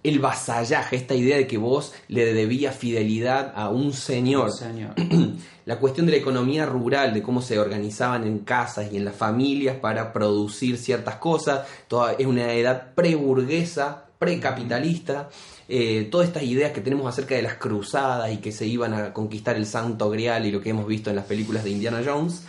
El 0.02 0.18
vasallaje, 0.18 0.96
esta 0.96 1.14
idea 1.14 1.36
de 1.36 1.46
que 1.46 1.58
vos 1.58 1.92
le 2.08 2.32
debías 2.32 2.74
fidelidad 2.74 3.52
a 3.54 3.68
un 3.68 3.92
señor. 3.92 4.50
señor. 4.50 4.94
la 5.66 5.78
cuestión 5.78 6.06
de 6.06 6.12
la 6.12 6.18
economía 6.18 6.64
rural, 6.64 7.12
de 7.12 7.22
cómo 7.22 7.42
se 7.42 7.58
organizaban 7.58 8.26
en 8.26 8.38
casas 8.38 8.90
y 8.90 8.96
en 8.96 9.04
las 9.04 9.14
familias 9.14 9.76
para 9.76 10.10
producir 10.14 10.78
ciertas 10.78 11.16
cosas. 11.16 11.68
Toda, 11.86 12.14
es 12.14 12.24
una 12.24 12.54
edad 12.54 12.94
preburguesa, 12.94 14.06
precapitalista. 14.18 15.28
Eh, 15.68 16.08
todas 16.10 16.28
estas 16.28 16.44
ideas 16.44 16.72
que 16.72 16.80
tenemos 16.80 17.06
acerca 17.06 17.34
de 17.34 17.42
las 17.42 17.56
cruzadas 17.56 18.32
y 18.32 18.38
que 18.38 18.52
se 18.52 18.66
iban 18.66 18.94
a 18.94 19.12
conquistar 19.12 19.56
el 19.56 19.66
Santo 19.66 20.08
Grial 20.08 20.46
y 20.46 20.50
lo 20.50 20.62
que 20.62 20.70
hemos 20.70 20.86
visto 20.86 21.10
en 21.10 21.16
las 21.16 21.26
películas 21.26 21.62
de 21.62 21.70
Indiana 21.72 22.00
Jones. 22.02 22.42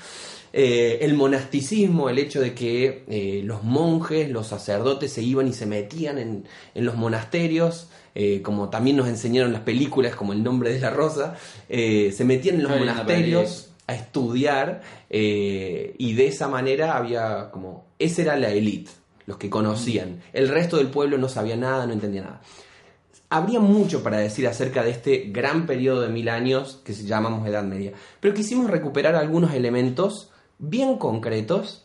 Eh, 0.53 0.99
el 1.01 1.13
monasticismo, 1.13 2.09
el 2.09 2.19
hecho 2.19 2.41
de 2.41 2.53
que 2.53 3.05
eh, 3.07 3.41
los 3.43 3.63
monjes, 3.63 4.29
los 4.29 4.47
sacerdotes 4.47 5.13
se 5.13 5.21
iban 5.21 5.47
y 5.47 5.53
se 5.53 5.65
metían 5.65 6.17
en, 6.17 6.45
los 6.75 6.95
monasterios, 6.95 7.89
eh, 8.15 8.41
como 8.41 8.69
también 8.69 8.97
nos 8.97 9.07
enseñaron 9.07 9.53
las 9.53 9.61
películas, 9.61 10.15
como 10.15 10.33
El 10.33 10.43
nombre 10.43 10.73
de 10.73 10.79
la 10.79 10.89
rosa, 10.89 11.35
se 11.69 12.23
metían 12.25 12.55
en 12.55 12.63
los 12.63 12.77
monasterios 12.77 13.69
a 13.87 13.95
estudiar 13.95 14.81
y 15.09 16.13
de 16.13 16.27
esa 16.27 16.47
manera 16.49 16.97
había 16.97 17.49
como, 17.51 17.85
esa 17.97 18.21
era 18.21 18.35
la 18.35 18.49
élite, 18.51 18.91
los 19.25 19.37
que 19.37 19.49
conocían. 19.49 20.21
El 20.33 20.49
resto 20.49 20.77
del 20.77 20.87
pueblo 20.87 21.17
no 21.17 21.29
sabía 21.29 21.55
nada, 21.55 21.85
no 21.87 21.93
entendía 21.93 22.23
nada. 22.23 22.41
Habría 23.29 23.61
mucho 23.61 24.03
para 24.03 24.17
decir 24.17 24.45
acerca 24.45 24.83
de 24.83 24.89
este 24.89 25.29
gran 25.29 25.65
periodo 25.65 26.01
de 26.01 26.09
mil 26.09 26.27
años 26.27 26.81
que 26.83 26.91
llamamos 26.93 27.47
Edad 27.47 27.63
Media, 27.63 27.93
pero 28.19 28.33
quisimos 28.33 28.69
recuperar 28.69 29.15
algunos 29.15 29.53
elementos 29.53 30.30
bien 30.61 30.97
concretos 30.97 31.83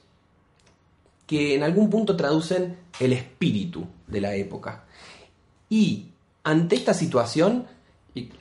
que 1.27 1.57
en 1.57 1.65
algún 1.65 1.91
punto 1.91 2.17
traducen 2.17 2.79
el 3.01 3.13
espíritu 3.13 3.87
de 4.07 4.21
la 4.21 4.35
época. 4.35 4.85
Y 5.69 6.11
ante 6.45 6.77
esta 6.77 6.95
situación, 6.95 7.67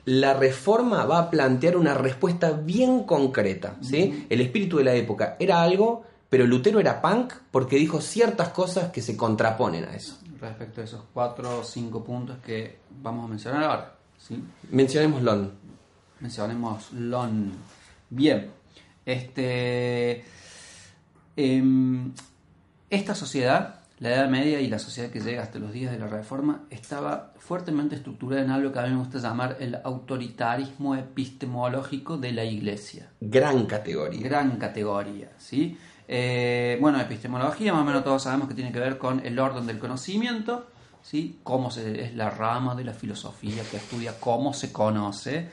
la 0.04 0.34
reforma 0.34 1.04
va 1.04 1.18
a 1.18 1.30
plantear 1.30 1.76
una 1.76 1.94
respuesta 1.94 2.52
bien 2.52 3.02
concreta. 3.02 3.76
¿sí? 3.80 4.26
El 4.30 4.40
espíritu 4.40 4.78
de 4.78 4.84
la 4.84 4.94
época 4.94 5.36
era 5.40 5.62
algo, 5.62 6.04
pero 6.28 6.46
Lutero 6.46 6.78
era 6.78 7.02
punk 7.02 7.34
porque 7.50 7.76
dijo 7.76 8.00
ciertas 8.00 8.50
cosas 8.50 8.92
que 8.92 9.02
se 9.02 9.16
contraponen 9.16 9.84
a 9.84 9.94
eso. 9.96 10.18
Respecto 10.40 10.80
a 10.80 10.84
esos 10.84 11.02
cuatro 11.12 11.60
o 11.60 11.64
cinco 11.64 12.04
puntos 12.04 12.38
que 12.38 12.78
vamos 13.02 13.24
a 13.24 13.28
mencionar 13.28 13.64
ahora. 13.64 13.94
¿sí? 14.18 14.40
Mencionemos 14.70 15.22
LON. 15.22 15.52
Mencionemos 16.20 16.92
LON. 16.92 17.52
Bien, 18.08 18.50
este, 19.06 20.24
em, 21.36 22.12
esta 22.90 23.14
sociedad, 23.14 23.80
la 23.98 24.10
Edad 24.10 24.28
Media 24.28 24.60
y 24.60 24.68
la 24.68 24.78
sociedad 24.78 25.10
que 25.10 25.20
llega 25.20 25.42
hasta 25.42 25.58
los 25.58 25.72
días 25.72 25.92
de 25.92 25.98
la 25.98 26.08
Reforma, 26.08 26.64
estaba 26.68 27.32
fuertemente 27.38 27.94
estructurada 27.94 28.42
en 28.42 28.50
algo 28.50 28.72
que 28.72 28.78
a 28.80 28.82
mí 28.82 28.90
me 28.90 28.98
gusta 28.98 29.18
llamar 29.18 29.56
el 29.60 29.78
autoritarismo 29.82 30.94
epistemológico 30.96 32.18
de 32.18 32.32
la 32.32 32.44
Iglesia. 32.44 33.08
Gran 33.20 33.64
categoría. 33.64 34.20
Gran 34.20 34.58
categoría, 34.58 35.30
¿sí? 35.38 35.78
Eh, 36.08 36.76
bueno, 36.80 37.00
epistemología, 37.00 37.72
más 37.72 37.82
o 37.82 37.84
menos 37.84 38.04
todos 38.04 38.24
sabemos 38.24 38.48
que 38.48 38.54
tiene 38.54 38.72
que 38.72 38.80
ver 38.80 38.98
con 38.98 39.24
el 39.24 39.38
orden 39.38 39.66
del 39.66 39.78
conocimiento, 39.78 40.66
¿sí? 41.02 41.38
Cómo 41.42 41.70
se, 41.70 42.04
es 42.04 42.14
la 42.14 42.30
rama 42.30 42.74
de 42.74 42.84
la 42.84 42.92
filosofía 42.92 43.62
que 43.70 43.78
estudia 43.78 44.18
cómo 44.20 44.52
se 44.52 44.72
conoce 44.72 45.48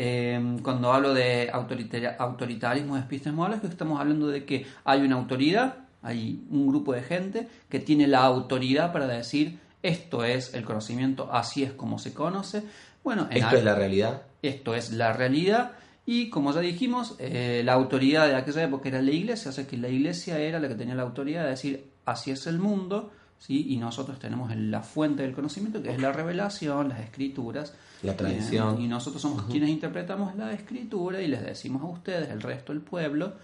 Em, 0.00 0.60
cuando 0.60 0.92
hablo 0.92 1.12
de 1.12 1.50
autoritarismo 1.50 2.96
epistemológico, 2.96 3.66
estamos 3.66 4.00
hablando 4.00 4.28
de 4.28 4.44
que 4.44 4.64
hay 4.84 5.00
una 5.00 5.16
autoridad, 5.16 5.74
hay 6.02 6.46
un 6.50 6.68
grupo 6.68 6.92
de 6.92 7.02
gente 7.02 7.48
que 7.68 7.80
tiene 7.80 8.06
la 8.06 8.20
autoridad 8.20 8.92
para 8.92 9.08
decir 9.08 9.58
esto 9.82 10.22
es 10.22 10.54
el 10.54 10.64
conocimiento, 10.64 11.32
así 11.32 11.64
es 11.64 11.72
como 11.72 11.98
se 11.98 12.14
conoce. 12.14 12.62
Bueno, 13.02 13.26
esto 13.28 13.56
es 13.56 13.64
la 13.64 13.74
realidad. 13.74 14.22
Esto 14.40 14.76
es 14.76 14.92
la 14.92 15.12
realidad. 15.14 15.72
Y 16.06 16.30
como 16.30 16.52
ya 16.52 16.60
dijimos, 16.60 17.16
eh, 17.18 17.62
la 17.64 17.72
autoridad 17.72 18.28
de 18.28 18.36
aquella 18.36 18.62
época 18.62 18.88
era 18.90 19.02
la 19.02 19.10
iglesia, 19.10 19.50
o 19.50 19.52
sea 19.52 19.66
que 19.66 19.76
la 19.76 19.88
iglesia 19.88 20.38
era 20.38 20.60
la 20.60 20.68
que 20.68 20.76
tenía 20.76 20.94
la 20.94 21.02
autoridad 21.02 21.42
de 21.42 21.50
decir 21.50 21.90
así 22.04 22.30
es 22.30 22.46
el 22.46 22.60
mundo, 22.60 23.10
¿sí? 23.38 23.66
y 23.68 23.76
nosotros 23.76 24.18
tenemos 24.18 24.54
la 24.56 24.82
fuente 24.82 25.22
del 25.22 25.32
conocimiento, 25.32 25.82
que 25.82 25.90
es 25.90 26.00
la 26.00 26.12
revelación, 26.12 26.88
las 26.88 27.00
escrituras. 27.00 27.74
La 28.02 28.16
tradición. 28.16 28.80
Y, 28.80 28.86
nosotros 28.88 29.20
somos 29.22 29.42
quienes 29.44 29.70
interpretamos 29.70 30.36
la 30.36 30.52
escritura 30.52 31.20
y 31.20 31.28
les 31.28 31.44
decimos 31.44 31.82
a 31.82 31.86
ustedes, 31.86 32.30
el 32.30 32.40
resto 32.40 32.72
del 32.72 32.82
pueblo, 32.82 33.34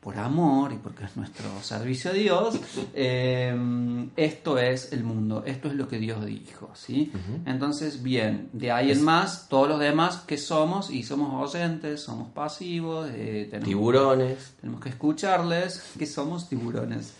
por 0.00 0.18
amor 0.18 0.72
y 0.72 0.76
porque 0.76 1.04
es 1.04 1.16
nuestro 1.16 1.46
servicio 1.62 2.12
a 2.12 2.14
Dios, 2.14 2.60
eh, 2.94 4.08
esto 4.16 4.56
es 4.56 4.92
el 4.92 5.02
mundo, 5.02 5.42
esto 5.44 5.66
es 5.66 5.74
lo 5.74 5.88
que 5.88 5.98
Dios 5.98 6.24
dijo, 6.24 6.70
¿sí? 6.74 7.10
Entonces, 7.44 8.04
bien, 8.04 8.48
de 8.52 8.70
ahí 8.70 8.92
en 8.92 9.02
más, 9.02 9.48
todos 9.48 9.68
los 9.68 9.80
demás 9.80 10.18
que 10.18 10.38
somos, 10.38 10.90
y 10.90 11.02
somos 11.02 11.52
oyentes, 11.52 12.02
somos 12.02 12.28
pasivos, 12.30 13.08
eh, 13.12 13.48
tenemos, 13.50 13.68
tiburones. 13.68 14.54
Tenemos 14.60 14.80
que 14.80 14.90
escucharles 14.90 15.82
que 15.98 16.06
somos 16.06 16.48
tiburones. 16.48 17.12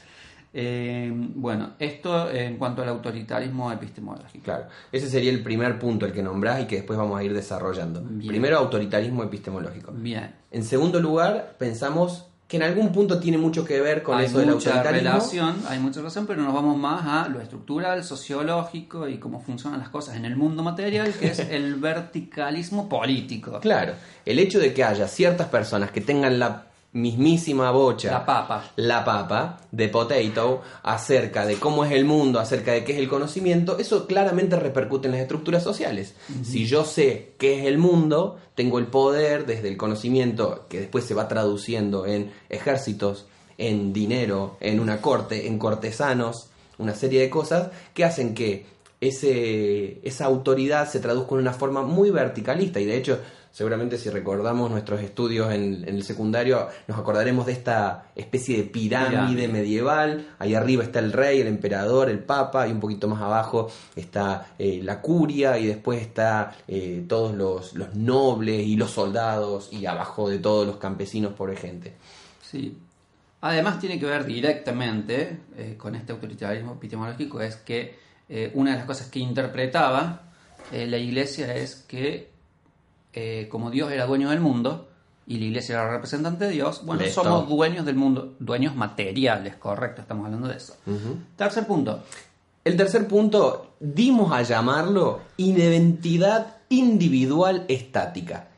Eh, 0.59 1.13
bueno, 1.13 1.73
esto 1.79 2.31
en 2.31 2.57
cuanto 2.57 2.81
al 2.81 2.89
autoritarismo 2.89 3.71
epistemológico. 3.71 4.43
Claro, 4.43 4.65
ese 4.91 5.11
sería 5.11 5.31
el 5.31 5.43
primer 5.43 5.79
punto, 5.79 6.07
el 6.07 6.13
que 6.15 6.23
nombrás 6.23 6.63
y 6.63 6.65
que 6.65 6.77
después 6.77 6.99
vamos 6.99 7.21
a 7.21 7.23
ir 7.23 7.35
desarrollando. 7.35 8.03
Primero, 8.27 8.57
autoritarismo 8.57 9.23
epistemológico. 9.23 9.93
Bien. 9.93 10.35
En 10.51 10.65
segundo 10.65 10.99
lugar, 10.99 11.57
pensamos 11.59 12.25
que 12.49 12.57
en 12.57 12.63
algún 12.63 12.91
punto 12.91 13.21
tiene 13.21 13.37
mucho 13.37 13.67
que 13.67 13.83
ver 13.83 14.03
con 14.03 14.19
eso 14.19 14.39
del 14.39 14.49
autoritarismo. 14.49 15.11
Relación, 15.11 15.57
hay 15.69 15.79
mucha 15.79 15.99
relación, 15.99 16.27
pero 16.27 16.41
nos 16.41 16.55
vamos 16.55 16.79
más 16.79 17.05
a 17.05 17.29
lo 17.29 17.43
estructural, 17.43 18.03
sociológico 18.03 19.07
y 19.09 19.19
cómo 19.19 19.43
funcionan 19.43 19.81
las 19.81 19.91
cosas 19.91 20.17
en 20.17 20.25
el 20.25 20.37
mundo 20.37 20.63
material, 20.63 21.13
que 21.13 21.27
es 21.27 21.39
el 21.41 21.75
verticalismo 21.81 22.89
político. 22.89 23.61
Claro, 23.61 23.93
el 24.25 24.39
hecho 24.39 24.59
de 24.59 24.73
que 24.73 24.85
haya 24.85 25.07
ciertas 25.07 25.49
personas 25.49 25.91
que 25.91 26.01
tengan 26.01 26.39
la 26.39 26.67
mismísima 26.97 27.71
bocha. 27.71 28.11
La 28.11 28.27
papa. 28.27 28.71
La 28.77 29.05
papa 29.05 29.61
de 29.71 29.89
Potato 29.89 30.63
acerca 30.83 31.47
de 31.47 31.57
cómo 31.57 31.85
es 31.85 31.93
el 31.93 32.05
mundo, 32.05 32.41
acerca 32.41 32.73
de 32.73 32.85
qué 32.85 32.93
es 32.93 32.99
el 32.99 33.09
conocimiento, 33.09 33.79
eso 33.79 34.07
claramente 34.07 34.57
repercute 34.57 35.07
en 35.07 35.13
las 35.13 35.21
estructuras 35.21 35.63
sociales. 35.63 36.15
Si 36.43 36.67
yo 36.67 36.85
sé 36.85 37.35
qué 37.39 37.61
es 37.61 37.67
el 37.67 37.79
mundo, 37.79 38.39
tengo 38.55 38.79
el 38.79 38.87
poder 38.87 39.47
desde 39.47 39.69
el 39.69 39.77
conocimiento 39.77 40.67
que 40.69 40.81
después 40.81 41.05
se 41.05 41.15
va 41.15 41.29
traduciendo 41.29 42.07
en 42.07 42.33
ejércitos, 42.49 43.27
en 43.59 43.93
dinero, 43.93 44.57
en 44.61 44.81
una 44.81 45.01
corte, 45.01 45.47
en 45.47 45.59
cortesanos, 45.59 46.49
una 46.79 46.95
serie 46.95 47.21
de 47.21 47.31
cosas 47.31 47.71
que 47.95 48.05
hacen 48.05 48.35
que 48.35 48.67
ese, 49.01 50.01
esa 50.07 50.25
autoridad 50.25 50.89
se 50.89 51.01
traduzca 51.01 51.35
en 51.35 51.43
una 51.43 51.53
forma 51.53 51.83
muy 51.83 52.11
verticalista 52.11 52.81
y 52.81 52.87
de 52.87 52.97
hecho 52.97 53.21
seguramente 53.51 53.97
si 53.97 54.11
recordamos 54.11 54.71
nuestros 54.71 55.01
estudios 55.01 55.51
en, 55.53 55.89
en 55.89 55.97
el 55.97 56.03
secundario 56.03 56.69
nos 56.89 56.99
acordaremos 56.99 57.47
de 57.47 57.53
esta 57.53 58.11
especie 58.15 58.59
de 58.59 58.65
pirámide, 58.65 59.11
Pirámide. 59.11 59.49
medieval, 59.49 60.27
ahí 60.39 60.55
arriba 60.55 60.85
está 60.85 60.99
el 60.99 61.13
rey, 61.13 61.41
el 61.41 61.47
emperador, 61.47 62.11
el 62.11 62.19
papa 62.19 62.69
y 62.69 62.73
un 62.73 62.81
poquito 62.81 63.09
más 63.09 63.23
abajo 63.23 63.71
está 63.95 64.55
eh, 64.59 64.81
la 64.83 65.01
curia 65.01 65.59
y 65.59 65.67
después 65.67 66.01
está 66.01 66.55
eh, 66.69 67.05
todos 67.09 67.35
los, 67.35 67.75
los 67.75 67.95
nobles 67.95 68.67
y 68.67 68.77
los 68.77 68.91
soldados 68.91 69.71
y 69.73 69.87
abajo 69.87 70.29
de 70.29 70.39
todos 70.39 70.67
los 70.67 70.77
campesinos 70.77 71.33
pobre 71.33 71.57
gente. 71.57 71.95
Sí. 72.43 72.77
Además 73.41 73.79
tiene 73.79 73.99
que 74.01 74.07
ver 74.07 74.25
directamente 74.25 75.39
eh, 75.57 75.75
con 75.77 75.95
este 75.95 76.13
autoritarismo 76.13 76.73
epistemológico, 76.73 77.41
es 77.41 77.57
que 77.57 78.06
eh, 78.29 78.51
una 78.55 78.73
de 78.73 78.79
las 78.79 78.87
cosas 78.87 79.09
que 79.09 79.21
interpretaba 79.21 80.23
eh, 80.73 80.87
la 80.87 80.99
iglesia 80.99 81.55
es 81.55 81.77
que 81.77 82.31
eh, 83.13 83.49
como 83.51 83.71
Dios 83.71 83.91
era 83.93 84.07
dueño 84.07 84.31
del 84.31 84.41
mundo 84.41 84.89
y 85.27 85.39
la 85.39 85.45
iglesia 85.47 85.77
era 85.77 85.91
representante 85.91 86.45
de 86.45 86.51
Dios, 86.53 86.85
bueno, 86.85 87.03
Listo. 87.03 87.23
somos 87.23 87.49
dueños 87.49 87.87
del 87.87 87.97
mundo, 87.97 88.35
dueños 88.39 88.77
materiales, 88.77 89.57
correcto, 89.57 90.03
estamos 90.03 90.27
hablando 90.27 90.49
de 90.49 90.57
eso. 90.57 90.77
Tercer 91.37 91.67
punto, 91.67 92.03
El 92.65 92.77
tercer 92.77 93.09
punto, 93.09 93.75
dimos 93.81 94.33
a 94.33 94.43
llamarlo 94.43 95.21
identidad 95.37 96.59
individual 96.69 97.65
estática. 97.69 98.49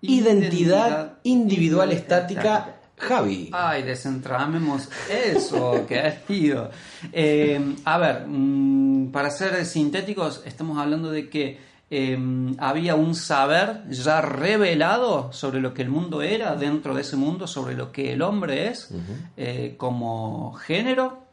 Identidad, 0.00 0.40
Identidad 0.40 1.18
individual 1.22 1.90
individual 1.90 1.92
estática, 1.92 2.40
estática. 2.40 2.81
Javi. 3.02 3.50
Ay, 3.52 3.82
desentramemos 3.82 4.88
eso, 5.10 5.84
querido. 5.86 6.70
Eh, 7.12 7.74
a 7.84 7.98
ver, 7.98 8.26
mm, 8.26 9.10
para 9.10 9.30
ser 9.30 9.64
sintéticos, 9.66 10.42
estamos 10.46 10.78
hablando 10.78 11.10
de 11.10 11.28
que 11.28 11.72
eh, 11.90 12.18
había 12.58 12.94
un 12.94 13.14
saber 13.14 13.82
ya 13.90 14.22
revelado 14.22 15.32
sobre 15.32 15.60
lo 15.60 15.74
que 15.74 15.82
el 15.82 15.90
mundo 15.90 16.22
era 16.22 16.54
dentro 16.54 16.94
de 16.94 17.02
ese 17.02 17.16
mundo, 17.16 17.46
sobre 17.46 17.74
lo 17.74 17.92
que 17.92 18.14
el 18.14 18.22
hombre 18.22 18.68
es 18.68 18.88
eh, 19.36 19.74
como 19.76 20.54
género 20.54 21.24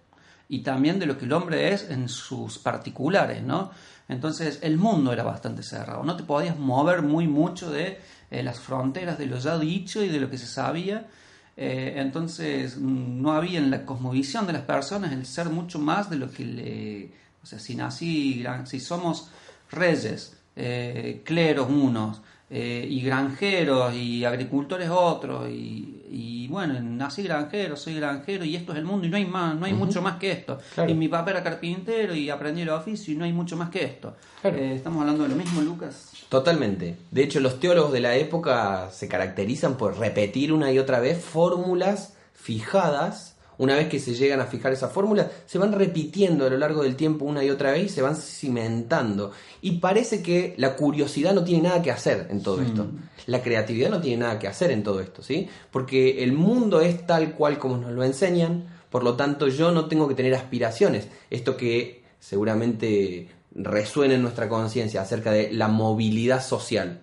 y 0.50 0.60
también 0.60 1.00
de 1.00 1.06
lo 1.06 1.18
que 1.18 1.26
el 1.26 1.32
hombre 1.32 1.72
es 1.72 1.90
en 1.90 2.10
sus 2.10 2.58
particulares, 2.58 3.42
¿no? 3.42 3.72
Entonces 4.10 4.60
el 4.64 4.78
mundo 4.78 5.14
era 5.14 5.24
bastante 5.24 5.64
cerrado, 5.64 6.04
no 6.04 6.18
te 6.18 6.24
podías 6.24 6.58
mover 6.58 7.04
muy 7.04 7.28
mucho 7.28 7.72
de 7.72 8.00
eh, 8.32 8.44
las 8.44 8.60
fronteras 8.60 9.18
de 9.18 9.28
lo 9.28 9.38
ya 9.38 9.58
dicho 9.58 10.04
y 10.04 10.10
de 10.10 10.20
lo 10.20 10.30
que 10.30 10.38
se 10.38 10.48
sabía. 10.48 11.08
Eh, 11.62 11.96
entonces 11.98 12.78
mm, 12.78 13.22
no 13.22 13.34
había 13.34 13.60
en 13.60 13.70
la 13.70 13.86
cosmovisión 13.86 14.48
de 14.48 14.54
las 14.54 14.62
personas 14.62 15.12
el 15.12 15.26
ser 15.26 15.50
mucho 15.50 15.78
más 15.78 16.10
de 16.10 16.16
lo 16.16 16.32
que 16.32 16.46
le... 16.46 17.12
O 17.44 17.46
sea, 17.46 17.60
si 17.60 17.76
nací, 17.76 18.46
si 18.64 18.80
somos 18.80 19.30
reyes, 19.70 20.38
eh, 20.56 21.22
cleros 21.26 21.70
unos, 21.70 22.22
eh, 22.50 22.86
y 22.90 23.02
granjeros 23.02 23.94
y 23.94 24.26
agricultores 24.26 24.90
otros, 24.90 25.50
y, 25.50 26.04
y 26.10 26.48
bueno, 26.48 26.80
nací 26.82 27.22
granjero, 27.24 27.78
soy 27.78 27.96
granjero 27.96 28.44
y 28.44 28.56
esto 28.56 28.72
es 28.72 28.80
el 28.80 28.86
mundo 28.86 29.06
y 29.06 29.10
no 29.10 29.18
hay 29.18 29.26
más, 29.26 29.56
no 29.56 29.66
hay 29.66 29.74
mucho 29.74 30.02
más 30.02 30.18
que 30.18 30.32
esto. 30.32 30.58
Claro. 30.74 30.90
Y 30.90 30.96
mi 30.96 31.08
papá 31.08 31.32
era 31.32 31.44
carpintero 31.44 32.16
y 32.16 32.30
aprendí 32.30 32.62
el 32.62 32.70
oficio 32.70 33.14
y 33.14 33.18
no 33.18 33.26
hay 33.26 33.34
mucho 33.34 33.56
más 33.56 33.70
que 33.70 33.84
esto. 33.84 34.16
Claro. 34.42 34.58
Eh, 34.58 34.74
Estamos 34.74 35.02
hablando 35.02 35.24
de 35.24 35.30
lo 35.30 35.36
mismo, 35.36 35.62
Lucas. 35.62 36.12
Totalmente. 36.30 36.96
De 37.12 37.24
hecho, 37.24 37.40
los 37.40 37.60
teólogos 37.60 37.92
de 37.92 38.00
la 38.00 38.16
época 38.16 38.90
se 38.92 39.08
caracterizan 39.08 39.78
por 39.78 39.98
repetir 39.98 40.52
una 40.54 40.72
y 40.72 40.80
otra 40.80 41.00
vez 41.00 41.24
fórmulas 41.24 42.16
fijadas. 42.34 43.36
Una 43.60 43.76
vez 43.76 43.90
que 43.90 44.00
se 44.00 44.14
llegan 44.14 44.40
a 44.40 44.46
fijar 44.46 44.72
esas 44.72 44.92
fórmulas, 44.92 45.28
se 45.46 45.58
van 45.58 45.74
repitiendo 45.74 46.46
a 46.46 46.50
lo 46.50 46.58
largo 46.58 46.82
del 46.82 46.96
tiempo 46.96 47.26
una 47.26 47.44
y 47.44 47.50
otra 47.50 47.72
vez 47.72 47.84
y 47.84 47.90
se 47.90 48.02
van 48.02 48.16
cimentando. 48.16 49.32
Y 49.62 49.80
parece 49.80 50.24
que 50.24 50.56
la 50.58 50.78
curiosidad 50.78 51.34
no 51.34 51.44
tiene 51.44 51.64
nada 51.64 51.82
que 51.82 51.92
hacer 51.92 52.28
en 52.30 52.42
todo 52.42 52.62
esto. 52.62 52.88
La 53.26 53.44
creatividad 53.44 53.90
no 53.90 54.00
tiene 54.00 54.24
nada 54.24 54.40
que 54.40 54.48
hacer 54.48 54.72
en 54.72 54.82
todo 54.82 55.02
esto, 55.02 55.22
¿sí? 55.22 55.50
Porque 55.72 56.24
el 56.24 56.32
mundo 56.32 56.80
es 56.80 57.06
tal 57.06 57.34
cual 57.36 57.60
como 57.60 57.76
nos 57.76 57.92
lo 57.92 58.06
enseñan, 58.06 58.66
por 58.90 59.04
lo 59.04 59.16
tanto 59.18 59.50
yo 59.50 59.72
no 59.72 59.88
tengo 59.88 60.08
que 60.08 60.16
tener 60.16 60.34
aspiraciones. 60.36 61.10
Esto 61.30 61.58
que 61.58 62.04
seguramente 62.18 63.28
resuena 63.54 64.14
en 64.14 64.22
nuestra 64.22 64.48
conciencia 64.48 65.02
acerca 65.02 65.34
de 65.34 65.52
la 65.52 65.68
movilidad 65.68 66.42
social. 66.42 67.02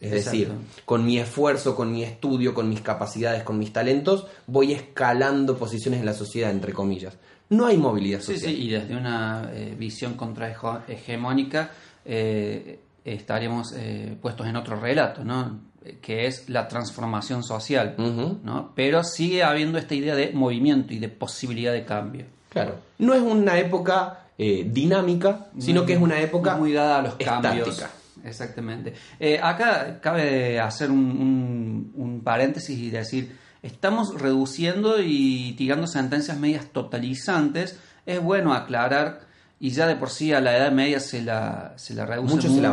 Es 0.00 0.12
Exacto. 0.12 0.30
decir, 0.30 0.52
con 0.84 1.06
mi 1.06 1.18
esfuerzo, 1.18 1.74
con 1.74 1.90
mi 1.90 2.02
estudio, 2.02 2.52
con 2.52 2.68
mis 2.68 2.82
capacidades, 2.82 3.42
con 3.42 3.58
mis 3.58 3.72
talentos, 3.72 4.26
voy 4.46 4.72
escalando 4.72 5.56
posiciones 5.56 6.00
en 6.00 6.06
la 6.06 6.12
sociedad, 6.12 6.50
entre 6.50 6.72
comillas. 6.72 7.14
No 7.48 7.66
hay 7.66 7.78
movilidad 7.78 8.20
social. 8.20 8.40
sí, 8.40 8.62
y 8.64 8.70
desde 8.70 8.96
una 8.96 9.50
eh, 9.54 9.74
visión 9.78 10.14
contrahegemónica 10.14 11.70
eh, 12.04 12.80
estaríamos 13.04 13.72
eh, 13.76 14.16
puestos 14.20 14.46
en 14.46 14.56
otro 14.56 14.78
relato, 14.78 15.24
¿no? 15.24 15.60
Que 16.02 16.26
es 16.26 16.48
la 16.48 16.66
transformación 16.66 17.44
social. 17.44 17.94
¿no? 17.96 18.72
Pero 18.74 19.04
sigue 19.04 19.44
habiendo 19.44 19.78
esta 19.78 19.94
idea 19.94 20.16
de 20.16 20.32
movimiento 20.32 20.92
y 20.92 20.98
de 20.98 21.08
posibilidad 21.08 21.72
de 21.72 21.84
cambio. 21.84 22.26
Claro. 22.48 22.74
No 22.98 23.14
es 23.14 23.22
una 23.22 23.56
época 23.58 24.26
eh, 24.38 24.66
dinámica, 24.68 25.46
sino 25.58 25.86
que 25.86 25.94
es 25.94 26.00
una 26.00 26.20
época 26.20 26.56
muy 26.56 26.72
dada 26.72 26.98
a 26.98 27.02
los 27.02 27.14
cambios. 27.14 27.84
Exactamente. 28.26 28.94
Eh, 29.20 29.38
acá 29.42 29.98
cabe 30.00 30.60
hacer 30.60 30.90
un, 30.90 30.98
un- 30.98 31.92
un 31.94 32.20
paréntesis 32.22 32.78
y 32.78 32.90
decir, 32.90 33.36
estamos 33.62 34.20
reduciendo 34.20 35.00
y 35.00 35.54
tirando 35.56 35.86
sentencias 35.86 36.38
medias 36.38 36.66
totalizantes. 36.72 37.78
Es 38.04 38.20
bueno 38.22 38.54
aclarar, 38.54 39.20
y 39.58 39.70
ya 39.70 39.86
de 39.86 39.96
por 39.96 40.10
sí 40.10 40.32
a 40.32 40.40
la 40.40 40.56
Edad 40.56 40.70
Media 40.70 41.00
se 41.00 41.22
la, 41.22 41.72
se 41.76 41.94
la 41.94 42.04
reduce 42.06 42.34
Mucho 42.36 42.48
se 42.48 42.60
la 42.60 42.68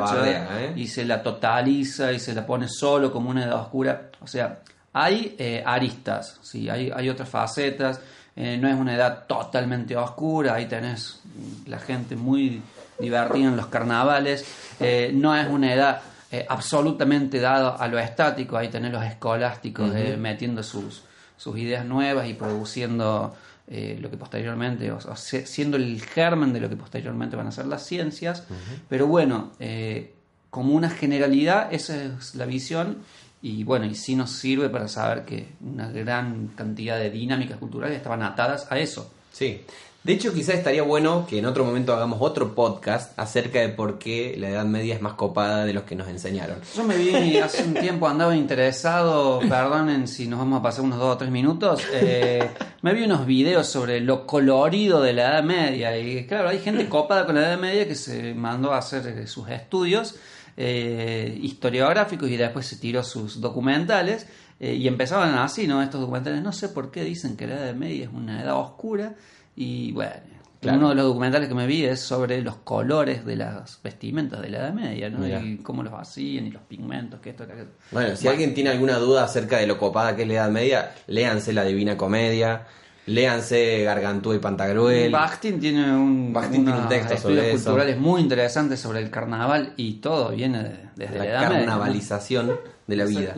¿eh? 0.61 0.73
y 0.75 0.87
se 0.87 1.05
la 1.05 1.23
totaliza 1.23 2.11
y 2.11 2.19
se 2.19 2.33
la 2.33 2.45
pone 2.45 2.67
solo 2.67 3.11
como 3.11 3.29
una 3.29 3.45
edad 3.45 3.55
oscura. 3.61 4.09
O 4.21 4.27
sea, 4.27 4.59
hay 4.91 5.35
eh, 5.39 5.63
aristas, 5.65 6.39
¿sí? 6.43 6.69
hay, 6.69 6.91
hay 6.93 7.09
otras 7.09 7.29
facetas. 7.29 7.99
eh, 8.35 8.57
no 8.61 8.67
es 8.67 8.75
una 8.75 8.93
edad 8.95 9.25
totalmente 9.27 9.95
oscura, 9.95 10.55
ahí 10.55 10.65
tenés 10.67 11.19
la 11.67 11.79
gente 11.79 12.15
muy 12.15 12.61
divertida 12.99 13.47
en 13.47 13.57
los 13.57 13.67
carnavales. 13.67 14.45
eh, 14.79 15.11
no 15.13 15.35
es 15.35 15.47
una 15.47 15.73
edad 15.73 16.01
eh, 16.31 16.45
absolutamente 16.49 17.39
dada 17.39 17.75
a 17.75 17.87
lo 17.87 17.99
estático, 17.99 18.57
ahí 18.57 18.69
tenés 18.69 18.91
los 18.91 19.03
escolásticos 19.03 19.93
eh, 19.95 20.17
metiendo 20.17 20.63
sus, 20.63 21.03
sus 21.37 21.57
ideas 21.57 21.85
nuevas 21.85 22.27
y 22.27 22.33
produciendo 22.33 23.35
eh, 23.65 23.97
lo 24.01 24.09
que 24.09 24.17
posteriormente, 24.17 24.91
o, 24.91 24.99
siendo 25.15 25.77
el 25.77 26.01
germen 26.01 26.51
de 26.51 26.59
lo 26.59 26.69
que 26.69 26.75
posteriormente 26.75 27.37
van 27.37 27.47
a 27.47 27.51
ser 27.51 27.65
las 27.65 27.85
ciencias. 27.85 28.43
Pero 28.89 29.07
bueno, 29.07 29.51
eh, 29.59 30.13
como 30.49 30.73
una 30.73 30.89
generalidad, 30.89 31.73
esa 31.73 32.03
es 32.03 32.35
la 32.35 32.45
visión. 32.45 32.97
Y 33.41 33.63
bueno, 33.63 33.85
y 33.85 33.95
sí 33.95 34.15
nos 34.15 34.31
sirve 34.31 34.69
para 34.69 34.87
saber 34.87 35.25
que 35.25 35.47
una 35.61 35.89
gran 35.91 36.49
cantidad 36.49 36.97
de 36.97 37.09
dinámicas 37.09 37.57
culturales 37.57 37.97
estaban 37.97 38.21
atadas 38.21 38.67
a 38.69 38.79
eso. 38.79 39.11
Sí. 39.31 39.61
De 40.03 40.11
hecho, 40.11 40.33
quizás 40.33 40.55
estaría 40.55 40.83
bueno 40.83 41.25
que 41.25 41.39
en 41.39 41.45
otro 41.45 41.63
momento 41.63 41.93
hagamos 41.93 42.17
otro 42.19 42.53
podcast 42.53 43.17
acerca 43.17 43.61
de 43.61 43.69
por 43.69 43.99
qué 43.99 44.35
la 44.37 44.49
Edad 44.49 44.65
Media 44.65 44.95
es 44.95 45.01
más 45.01 45.13
copada 45.13 45.63
de 45.63 45.71
los 45.71 45.83
que 45.83 45.95
nos 45.95 46.09
enseñaron. 46.09 46.57
Yo 46.75 46.83
me 46.83 46.97
vi 46.97 47.37
hace 47.37 47.63
un 47.63 47.73
tiempo, 47.73 48.09
andaba 48.09 48.35
interesado, 48.35 49.39
perdonen 49.39 50.09
si 50.09 50.27
nos 50.27 50.39
vamos 50.39 50.59
a 50.59 50.61
pasar 50.61 50.83
unos 50.83 50.99
dos 50.99 51.15
o 51.15 51.17
tres 51.17 51.31
minutos, 51.31 51.81
eh, 51.93 52.49
me 52.81 52.93
vi 52.93 53.03
unos 53.03 53.25
videos 53.25 53.67
sobre 53.67 54.01
lo 54.01 54.27
colorido 54.27 55.01
de 55.01 55.13
la 55.13 55.29
Edad 55.29 55.43
Media 55.43 55.97
y 55.97 56.27
claro, 56.27 56.49
hay 56.49 56.59
gente 56.59 56.89
copada 56.89 57.25
con 57.25 57.35
la 57.35 57.47
Edad 57.47 57.59
Media 57.59 57.87
que 57.87 57.95
se 57.95 58.33
mandó 58.33 58.73
a 58.73 58.79
hacer 58.79 59.07
eh, 59.07 59.25
sus 59.25 59.47
estudios 59.47 60.15
eh, 60.57 61.39
historiográficos 61.41 62.29
y 62.29 62.35
después 62.35 62.67
se 62.67 62.75
tiró 62.75 63.03
sus 63.03 63.39
documentales 63.39 64.27
y 64.59 64.87
empezaban 64.87 65.35
así, 65.35 65.67
¿no? 65.67 65.81
Estos 65.81 65.99
documentales, 65.99 66.41
no 66.41 66.53
sé 66.53 66.69
por 66.69 66.89
qué 66.89 67.03
dicen 67.03 67.35
que 67.35 67.47
la 67.47 67.55
Edad 67.55 67.73
Media 67.73 68.05
es 68.05 68.11
una 68.13 68.41
edad 68.41 68.57
oscura 68.57 69.15
y 69.55 69.91
bueno... 69.91 70.33
Claro. 70.63 70.77
Uno 70.77 70.89
de 70.91 70.95
los 70.95 71.05
documentales 71.07 71.49
que 71.49 71.55
me 71.55 71.67
vi 71.67 71.83
es 71.83 71.99
sobre 71.99 72.41
los 72.41 72.55
colores 72.55 73.25
de 73.25 73.35
las 73.35 73.81
vestimentas 73.83 74.41
de 74.41 74.49
la 74.49 74.59
Edad 74.59 74.73
Media, 74.73 75.09
¿no? 75.09 75.19
Mirá. 75.19 75.41
Y 75.41 75.57
cómo 75.57 75.83
los 75.83 75.91
hacían 75.93 76.47
y 76.47 76.51
los 76.51 76.61
pigmentos, 76.61 77.19
que 77.19 77.31
esto, 77.31 77.45
que 77.45 77.51
aquello. 77.51 77.69
Bueno, 77.91 78.15
si 78.15 78.29
alguien 78.29 78.53
tiene 78.53 78.69
alguna 78.69 78.97
duda 78.97 79.25
acerca 79.25 79.57
de 79.57 79.67
lo 79.67 79.77
copada 79.77 80.15
que 80.15 80.21
es 80.21 80.27
la 80.29 80.35
Edad 80.35 80.49
Media, 80.51 80.93
léanse 81.07 81.51
La 81.51 81.65
Divina 81.65 81.97
Comedia, 81.97 82.65
léanse 83.07 83.83
Gargantúa 83.83 84.35
y 84.35 84.39
Pantagruel. 84.39 85.11
Bakhtin 85.11 85.59
tiene 85.59 85.83
un, 85.93 86.31
Bakhtin 86.31 86.63
tiene 86.63 86.79
un 86.79 86.87
texto 86.87 87.17
sobre 87.17 87.51
eso. 87.53 87.65
culturales 87.65 87.97
muy 87.99 88.21
interesantes 88.21 88.79
sobre 88.79 88.99
el 89.01 89.09
carnaval 89.09 89.73
y 89.75 89.95
todo 89.95 90.29
viene 90.29 90.63
de- 90.63 90.89
desde 90.95 91.17
la, 91.17 91.23
la 91.25 91.29
Edad 91.29 91.39
Media. 91.41 91.49
¿no? 91.49 91.65
carnavalización 91.65 92.59
de 92.87 92.95
la 92.95 93.03
vida. 93.03 93.35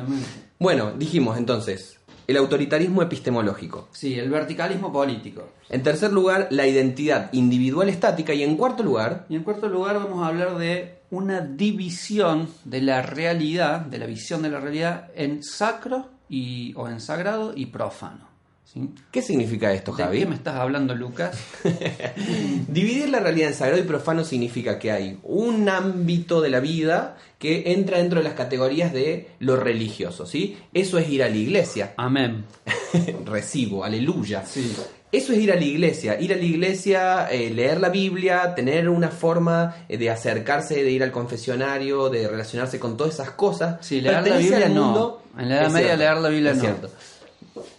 Bueno, 0.60 0.92
dijimos 0.96 1.40
entonces, 1.40 2.00
el 2.28 2.38
autoritarismo 2.38 3.02
epistemológico. 3.02 3.90
Sí, 3.92 4.18
el 4.18 4.30
verticalismo 4.30 4.92
político. 4.92 5.50
En 5.70 5.84
tercer 5.84 6.12
lugar, 6.12 6.48
la 6.52 6.68
identidad 6.68 7.32
individual 7.34 7.90
estática. 7.90 8.34
Y 8.34 8.44
en 8.44 8.58
cuarto 8.58 8.84
lugar, 8.84 9.26
Y 9.30 9.36
en 9.36 9.44
cuarto 9.44 9.68
lugar 9.68 9.96
vamos 9.96 10.24
a 10.24 10.28
hablar 10.28 10.58
de 10.58 11.00
una 11.12 11.42
división 11.42 12.50
de 12.64 12.82
la 12.82 13.02
realidad, 13.02 13.82
de 13.82 14.00
la 14.00 14.06
visión 14.06 14.42
de 14.42 14.50
la 14.50 14.60
realidad 14.60 15.10
en 15.16 15.44
sacro 15.44 16.10
y, 16.30 16.74
o 16.76 16.88
en 16.88 17.00
sagrado 17.00 17.54
y 17.56 17.68
profano. 17.68 18.35
¿Sí? 18.76 18.90
¿qué 19.10 19.22
significa 19.22 19.74
esto, 19.74 19.96
¿De 19.96 20.04
Javi? 20.04 20.20
qué 20.20 20.26
me 20.26 20.36
estás 20.36 20.56
hablando, 20.56 20.94
Lucas? 20.94 21.38
Dividir 22.68 23.10
la 23.10 23.20
realidad 23.20 23.50
en 23.50 23.56
sagrado 23.56 23.82
y 23.82 23.86
profano 23.86 24.24
significa 24.24 24.78
que 24.78 24.92
hay 24.92 25.20
un 25.24 25.68
ámbito 25.70 26.42
de 26.42 26.50
la 26.50 26.60
vida 26.60 27.18
que 27.40 27.72
entra 27.74 27.98
dentro 27.98 28.20
de 28.20 28.26
las 28.26 28.34
categorías 28.34 28.94
de 28.94 29.30
lo 29.40 29.56
religioso, 29.56 30.26
¿sí? 30.26 30.58
Eso 30.74 30.98
es 30.98 31.10
ir 31.10 31.24
a 31.24 31.30
la 31.30 31.36
iglesia. 31.36 31.94
Amén. 31.98 32.46
Recibo, 33.26 33.84
aleluya. 33.84 34.46
Sí. 34.46 34.76
Eso 35.12 35.32
es 35.32 35.40
ir 35.40 35.52
a 35.52 35.56
la 35.56 35.64
iglesia, 35.64 36.20
ir 36.20 36.34
a 36.34 36.36
la 36.36 36.44
iglesia, 36.44 37.28
eh, 37.32 37.50
leer 37.50 37.80
la 37.80 37.88
Biblia, 37.88 38.54
tener 38.54 38.90
una 38.90 39.08
forma 39.08 39.86
eh, 39.88 39.98
de 39.98 40.10
acercarse, 40.10 40.84
de 40.84 40.92
ir 40.92 41.04
al 41.04 41.12
confesionario, 41.12 42.10
de 42.10 42.28
relacionarse 42.28 42.80
con 42.80 42.98
todas 42.98 43.14
esas 43.14 43.32
cosas. 43.32 43.78
Sí, 43.80 44.02
leer 44.02 44.28
la 44.28 44.38
Biblia 44.38 44.68
no. 44.68 45.22
En 45.38 45.50
la 45.50 45.62
Edad 45.62 45.72
Media 45.72 45.96
leer 45.96 46.18
la 46.18 46.30
Biblia 46.30 46.52
es 46.52 46.58
no. 46.58 46.64
cierto. 46.64 46.90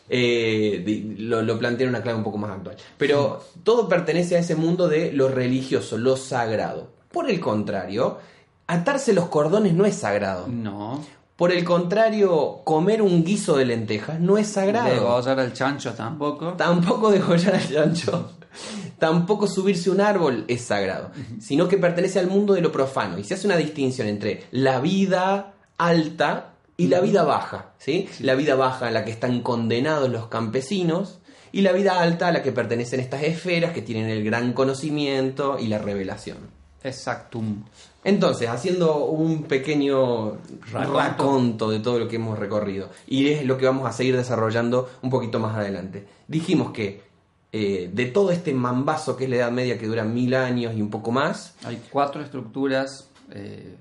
Eh, 0.09 1.15
lo, 1.19 1.43
lo 1.43 1.59
plantea 1.59 1.85
en 1.85 1.91
una 1.91 2.03
clave 2.03 2.19
un 2.19 2.25
poco 2.25 2.39
más 2.39 2.51
actual. 2.51 2.77
Pero 2.97 3.43
todo 3.65 3.89
pertenece 3.89 4.37
a 4.37 4.41
ese 4.41 4.55
mundo 4.55 4.89
de 4.89 5.13
lo 5.13 5.29
religioso, 5.29 5.99
lo 5.99 6.17
sagrado. 6.17 6.91
Por 7.11 7.31
el 7.31 7.41
contrario, 7.41 8.19
atarse 8.67 9.13
los 9.13 9.27
cordones 9.27 9.75
no 9.75 9.85
es 9.85 9.97
sagrado. 9.97 10.47
No. 10.49 11.05
Por 11.37 11.53
el 11.53 11.65
contrario, 11.65 12.63
comer 12.65 13.03
un 13.03 13.23
guiso 13.23 13.57
de 13.57 13.67
lentejas 13.67 14.19
no 14.21 14.39
es 14.39 14.49
sagrado. 14.49 14.89
Degollar 14.89 15.39
al 15.39 15.53
chancho 15.53 15.93
tampoco. 15.93 16.55
Tampoco 16.55 17.11
degollar 17.11 17.57
al 17.57 17.69
chancho. 17.69 18.31
Tampoco 18.99 19.47
subirse 19.47 19.91
un 19.91 20.01
árbol 20.01 20.47
es 20.49 20.63
sagrado, 20.63 21.11
sino 21.39 21.69
que 21.69 21.77
pertenece 21.77 22.19
al 22.19 22.29
mundo 22.29 22.55
de 22.55 22.63
lo 22.63 22.73
profano. 22.73 23.19
Y 23.19 23.25
se 23.25 23.35
hace 23.35 23.47
una 23.47 23.59
distinción 23.59 24.09
entre 24.09 24.45
la 24.51 24.81
vida 24.81 25.53
alta 25.77 26.55
y 26.77 26.89
la 26.89 27.01
vida 27.01 27.25
baja. 27.25 27.73
¿sí? 27.79 28.09
La 28.21 28.35
vida 28.35 28.55
baja 28.55 28.89
a 28.89 28.91
la 28.91 29.05
que 29.05 29.11
están 29.11 29.41
condenados 29.41 30.11
los 30.11 30.29
campesinos 30.29 31.19
y 31.53 31.63
la 31.63 31.73
vida 31.73 32.01
alta 32.01 32.29
a 32.29 32.33
la 32.33 32.43
que 32.43 32.53
pertenecen 32.53 33.01
estas 33.01 33.23
esferas 33.23 33.73
que 33.73 33.83
tienen 33.83 34.11
el 34.11 34.25
gran 34.25 34.53
conocimiento 34.53 35.59
y 35.59 35.69
la 35.69 35.79
revelación. 35.79 36.39
Exactum. 36.83 37.65
Entonces, 38.05 38.49
haciendo 38.49 39.07
un 39.07 39.45
pequeño 39.45 40.39
Raconto. 40.71 40.99
raconto 40.99 41.71
de 41.71 41.81
todo 41.81 41.99
lo 41.99 42.09
que 42.09 42.17
hemos 42.17 42.39
recorrido, 42.39 42.91
y 43.07 43.29
es 43.31 43.45
lo 43.45 43.59
que 43.59 43.67
vamos 43.67 43.89
a 43.89 43.93
seguir 43.93 44.17
desarrollando 44.17 44.89
un 45.03 45.11
poquito 45.11 45.41
más 45.41 45.57
adelante. 45.57 46.07
Dijimos 46.29 46.71
que 46.71 47.03
eh, 47.51 47.91
de 47.93 48.07
todo 48.07 48.31
este 48.31 48.53
mambazo 48.53 49.17
que 49.17 49.25
es 49.25 49.31
la 49.31 49.37
Edad 49.37 49.51
Media 49.51 49.79
que 49.79 49.87
dura 49.87 50.05
mil 50.05 50.35
años 50.35 50.75
y 50.77 50.83
un 50.83 50.91
poco 50.91 51.11
más, 51.11 51.55
Hay 51.65 51.83
cuatro 51.91 52.23
estructuras 52.23 53.09
eh, 53.31 53.77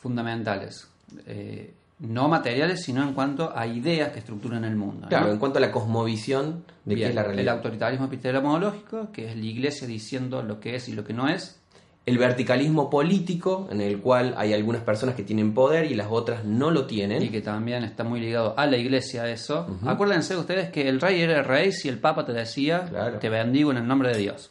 fundamentales. 0.00 0.88
Eh, 1.26 1.74
no 1.98 2.28
materiales, 2.28 2.82
sino 2.84 3.02
en 3.02 3.14
cuanto 3.14 3.56
a 3.56 3.66
ideas 3.66 4.10
que 4.10 4.18
estructuran 4.18 4.64
el 4.64 4.76
mundo. 4.76 5.02
¿no? 5.02 5.08
claro, 5.08 5.30
en 5.32 5.38
cuanto 5.38 5.58
a 5.58 5.60
la 5.62 5.72
cosmovisión 5.72 6.64
de 6.84 6.94
qué 6.94 7.06
es 7.08 7.14
la 7.14 7.22
el 7.22 7.26
realidad. 7.28 7.56
autoritarismo 7.56 8.06
epistemológico, 8.06 9.10
que 9.12 9.30
es 9.30 9.36
la 9.36 9.44
iglesia 9.44 9.86
diciendo 9.86 10.42
lo 10.42 10.60
que 10.60 10.76
es 10.76 10.88
y 10.88 10.92
lo 10.92 11.04
que 11.04 11.12
no 11.12 11.28
es. 11.28 11.60
El 12.04 12.18
verticalismo 12.18 12.88
político, 12.88 13.66
en 13.72 13.80
el 13.80 13.98
cual 13.98 14.34
hay 14.36 14.52
algunas 14.52 14.82
personas 14.82 15.16
que 15.16 15.24
tienen 15.24 15.54
poder 15.54 15.90
y 15.90 15.94
las 15.96 16.06
otras 16.08 16.44
no 16.44 16.70
lo 16.70 16.86
tienen. 16.86 17.20
Y 17.22 17.30
que 17.30 17.40
también 17.40 17.82
está 17.82 18.04
muy 18.04 18.20
ligado 18.20 18.54
a 18.56 18.66
la 18.66 18.76
iglesia 18.76 19.28
eso. 19.28 19.66
Acuérdense 19.84 20.36
ustedes 20.36 20.70
que 20.70 20.88
el 20.88 21.00
rey 21.00 21.20
era 21.20 21.38
el 21.40 21.44
rey 21.44 21.72
si 21.72 21.88
el 21.88 21.98
papa 21.98 22.24
te 22.24 22.32
decía, 22.32 22.84
Claro. 22.88 23.18
te 23.18 23.28
bendigo 23.28 23.72
en 23.72 23.78
el 23.78 23.88
nombre 23.88 24.10
de 24.12 24.18
Dios. 24.18 24.50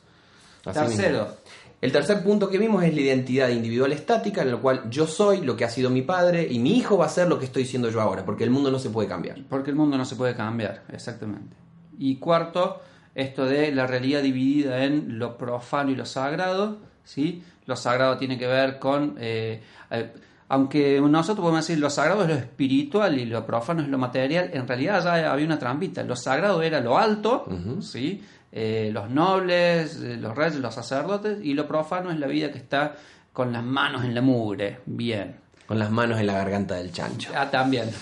Así 0.65 0.79
Tercero, 0.79 1.19
mismo. 1.19 1.35
El 1.81 1.91
tercer 1.91 2.23
punto 2.23 2.49
que 2.49 2.57
vimos 2.57 2.83
es 2.83 2.93
la 2.93 3.01
identidad 3.01 3.49
individual 3.49 3.91
estática, 3.91 4.41
en 4.41 4.49
el 4.49 4.57
cual 4.57 4.89
yo 4.89 5.05
soy 5.07 5.41
lo 5.41 5.55
que 5.55 5.65
ha 5.65 5.69
sido 5.69 5.89
mi 5.89 6.01
padre 6.01 6.47
y 6.49 6.59
mi 6.59 6.77
hijo 6.77 6.97
va 6.97 7.05
a 7.05 7.09
ser 7.09 7.27
lo 7.27 7.37
que 7.37 7.45
estoy 7.45 7.65
siendo 7.65 7.89
yo 7.89 8.01
ahora, 8.01 8.25
porque 8.25 8.43
el 8.43 8.49
mundo 8.49 8.71
no 8.71 8.79
se 8.79 8.89
puede 8.89 9.07
cambiar. 9.07 9.37
porque 9.49 9.69
el 9.69 9.75
mundo 9.75 9.97
no 9.97 10.05
se 10.05 10.15
puede 10.15 10.35
cambiar, 10.35 10.83
exactamente. 10.91 11.55
Y 11.99 12.15
cuarto, 12.17 12.81
esto 13.13 13.45
de 13.45 13.71
la 13.71 13.87
realidad 13.87 14.21
dividida 14.21 14.83
en 14.83 15.19
lo 15.19 15.37
profano 15.37 15.91
y 15.91 15.95
lo 15.95 16.05
sagrado, 16.05 16.79
¿sí? 17.03 17.43
Lo 17.65 17.75
sagrado 17.75 18.17
tiene 18.17 18.37
que 18.37 18.47
ver 18.47 18.79
con... 18.79 19.15
eh, 19.19 19.61
eh, 19.91 20.11
aunque 20.47 21.01
nosotros 21.01 21.43
podemos 21.43 21.67
decir 21.67 21.79
lo 21.79 21.89
sagrado 21.89 22.21
es 22.23 22.29
lo 22.29 22.35
espiritual 22.35 23.17
y 23.19 23.25
lo 23.25 23.45
profano 23.45 23.81
es 23.81 23.87
lo 23.87 23.97
material, 23.97 24.51
en 24.53 24.67
realidad 24.67 25.03
ya 25.03 25.31
había 25.31 25.45
una 25.45 25.57
trampita. 25.57 26.03
Lo 26.03 26.15
sagrado 26.15 26.61
era 26.61 26.79
lo 26.81 26.97
alto, 26.99 27.47
¿sí? 27.81 28.23
Eh, 28.57 28.89
los 28.93 29.09
nobles, 29.09 29.99
eh, 30.01 30.15
los 30.15 30.33
reyes, 30.33 30.55
los 30.61 30.73
sacerdotes, 30.73 31.39
y 31.43 31.55
lo 31.55 31.67
profano 31.67 32.09
es 32.09 32.17
la 32.17 32.27
vida 32.27 32.53
que 32.53 32.57
está 32.57 32.95
con 33.33 33.51
las 33.51 33.65
manos 33.65 34.05
en 34.05 34.15
la 34.15 34.21
mugre. 34.21 34.79
Bien. 34.85 35.35
Con 35.67 35.77
las 35.77 35.91
manos 35.91 36.21
en 36.21 36.27
la 36.27 36.35
garganta 36.35 36.75
del 36.75 36.93
chancho. 36.93 37.31
Ah, 37.35 37.51
también. 37.51 37.89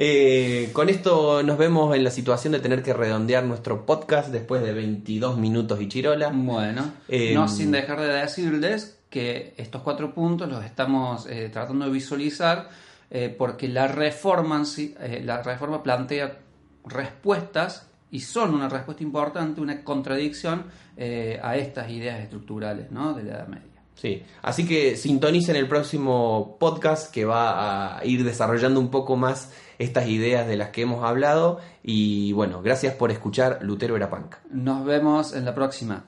Eh, 0.00 0.70
con 0.72 0.88
esto 0.88 1.42
nos 1.42 1.58
vemos 1.58 1.94
en 1.96 2.04
la 2.04 2.12
situación 2.12 2.52
de 2.52 2.60
tener 2.60 2.84
que 2.84 2.94
redondear 2.94 3.42
nuestro 3.44 3.84
podcast 3.84 4.28
después 4.28 4.62
de 4.62 4.72
22 4.72 5.36
minutos 5.36 5.80
y 5.80 5.88
chirola. 5.88 6.30
Bueno, 6.32 6.92
Eh, 7.08 7.34
no 7.34 7.48
sin 7.48 7.72
dejar 7.72 8.00
de 8.00 8.06
decirles 8.06 9.00
que 9.10 9.54
estos 9.56 9.82
cuatro 9.82 10.14
puntos 10.14 10.48
los 10.48 10.64
estamos 10.64 11.26
eh, 11.26 11.50
tratando 11.52 11.86
de 11.86 11.90
visualizar 11.90 12.68
porque 13.38 13.68
la 13.68 13.88
reforma, 13.88 14.62
la 15.24 15.42
reforma 15.42 15.82
plantea 15.82 16.38
respuestas 16.84 17.88
y 18.10 18.20
son 18.20 18.54
una 18.54 18.68
respuesta 18.68 19.02
importante, 19.02 19.60
una 19.60 19.82
contradicción 19.82 20.64
eh, 20.96 21.38
a 21.42 21.56
estas 21.56 21.90
ideas 21.90 22.20
estructurales 22.20 22.90
¿no? 22.90 23.14
de 23.14 23.24
la 23.24 23.30
Edad 23.36 23.48
Media. 23.48 23.64
Sí, 23.94 24.22
así 24.42 24.64
que 24.64 24.96
sintonicen 24.96 25.56
el 25.56 25.66
próximo 25.66 26.56
podcast 26.60 27.12
que 27.12 27.24
va 27.24 27.98
a 27.98 28.04
ir 28.04 28.22
desarrollando 28.22 28.78
un 28.78 28.90
poco 28.90 29.16
más 29.16 29.52
estas 29.78 30.08
ideas 30.08 30.46
de 30.46 30.56
las 30.56 30.68
que 30.68 30.82
hemos 30.82 31.04
hablado 31.04 31.58
y 31.82 32.32
bueno, 32.32 32.62
gracias 32.62 32.94
por 32.94 33.10
escuchar 33.10 33.58
Lutero 33.62 33.96
era 33.96 34.08
punk. 34.08 34.36
Nos 34.50 34.84
vemos 34.84 35.34
en 35.34 35.44
la 35.44 35.54
próxima. 35.54 36.04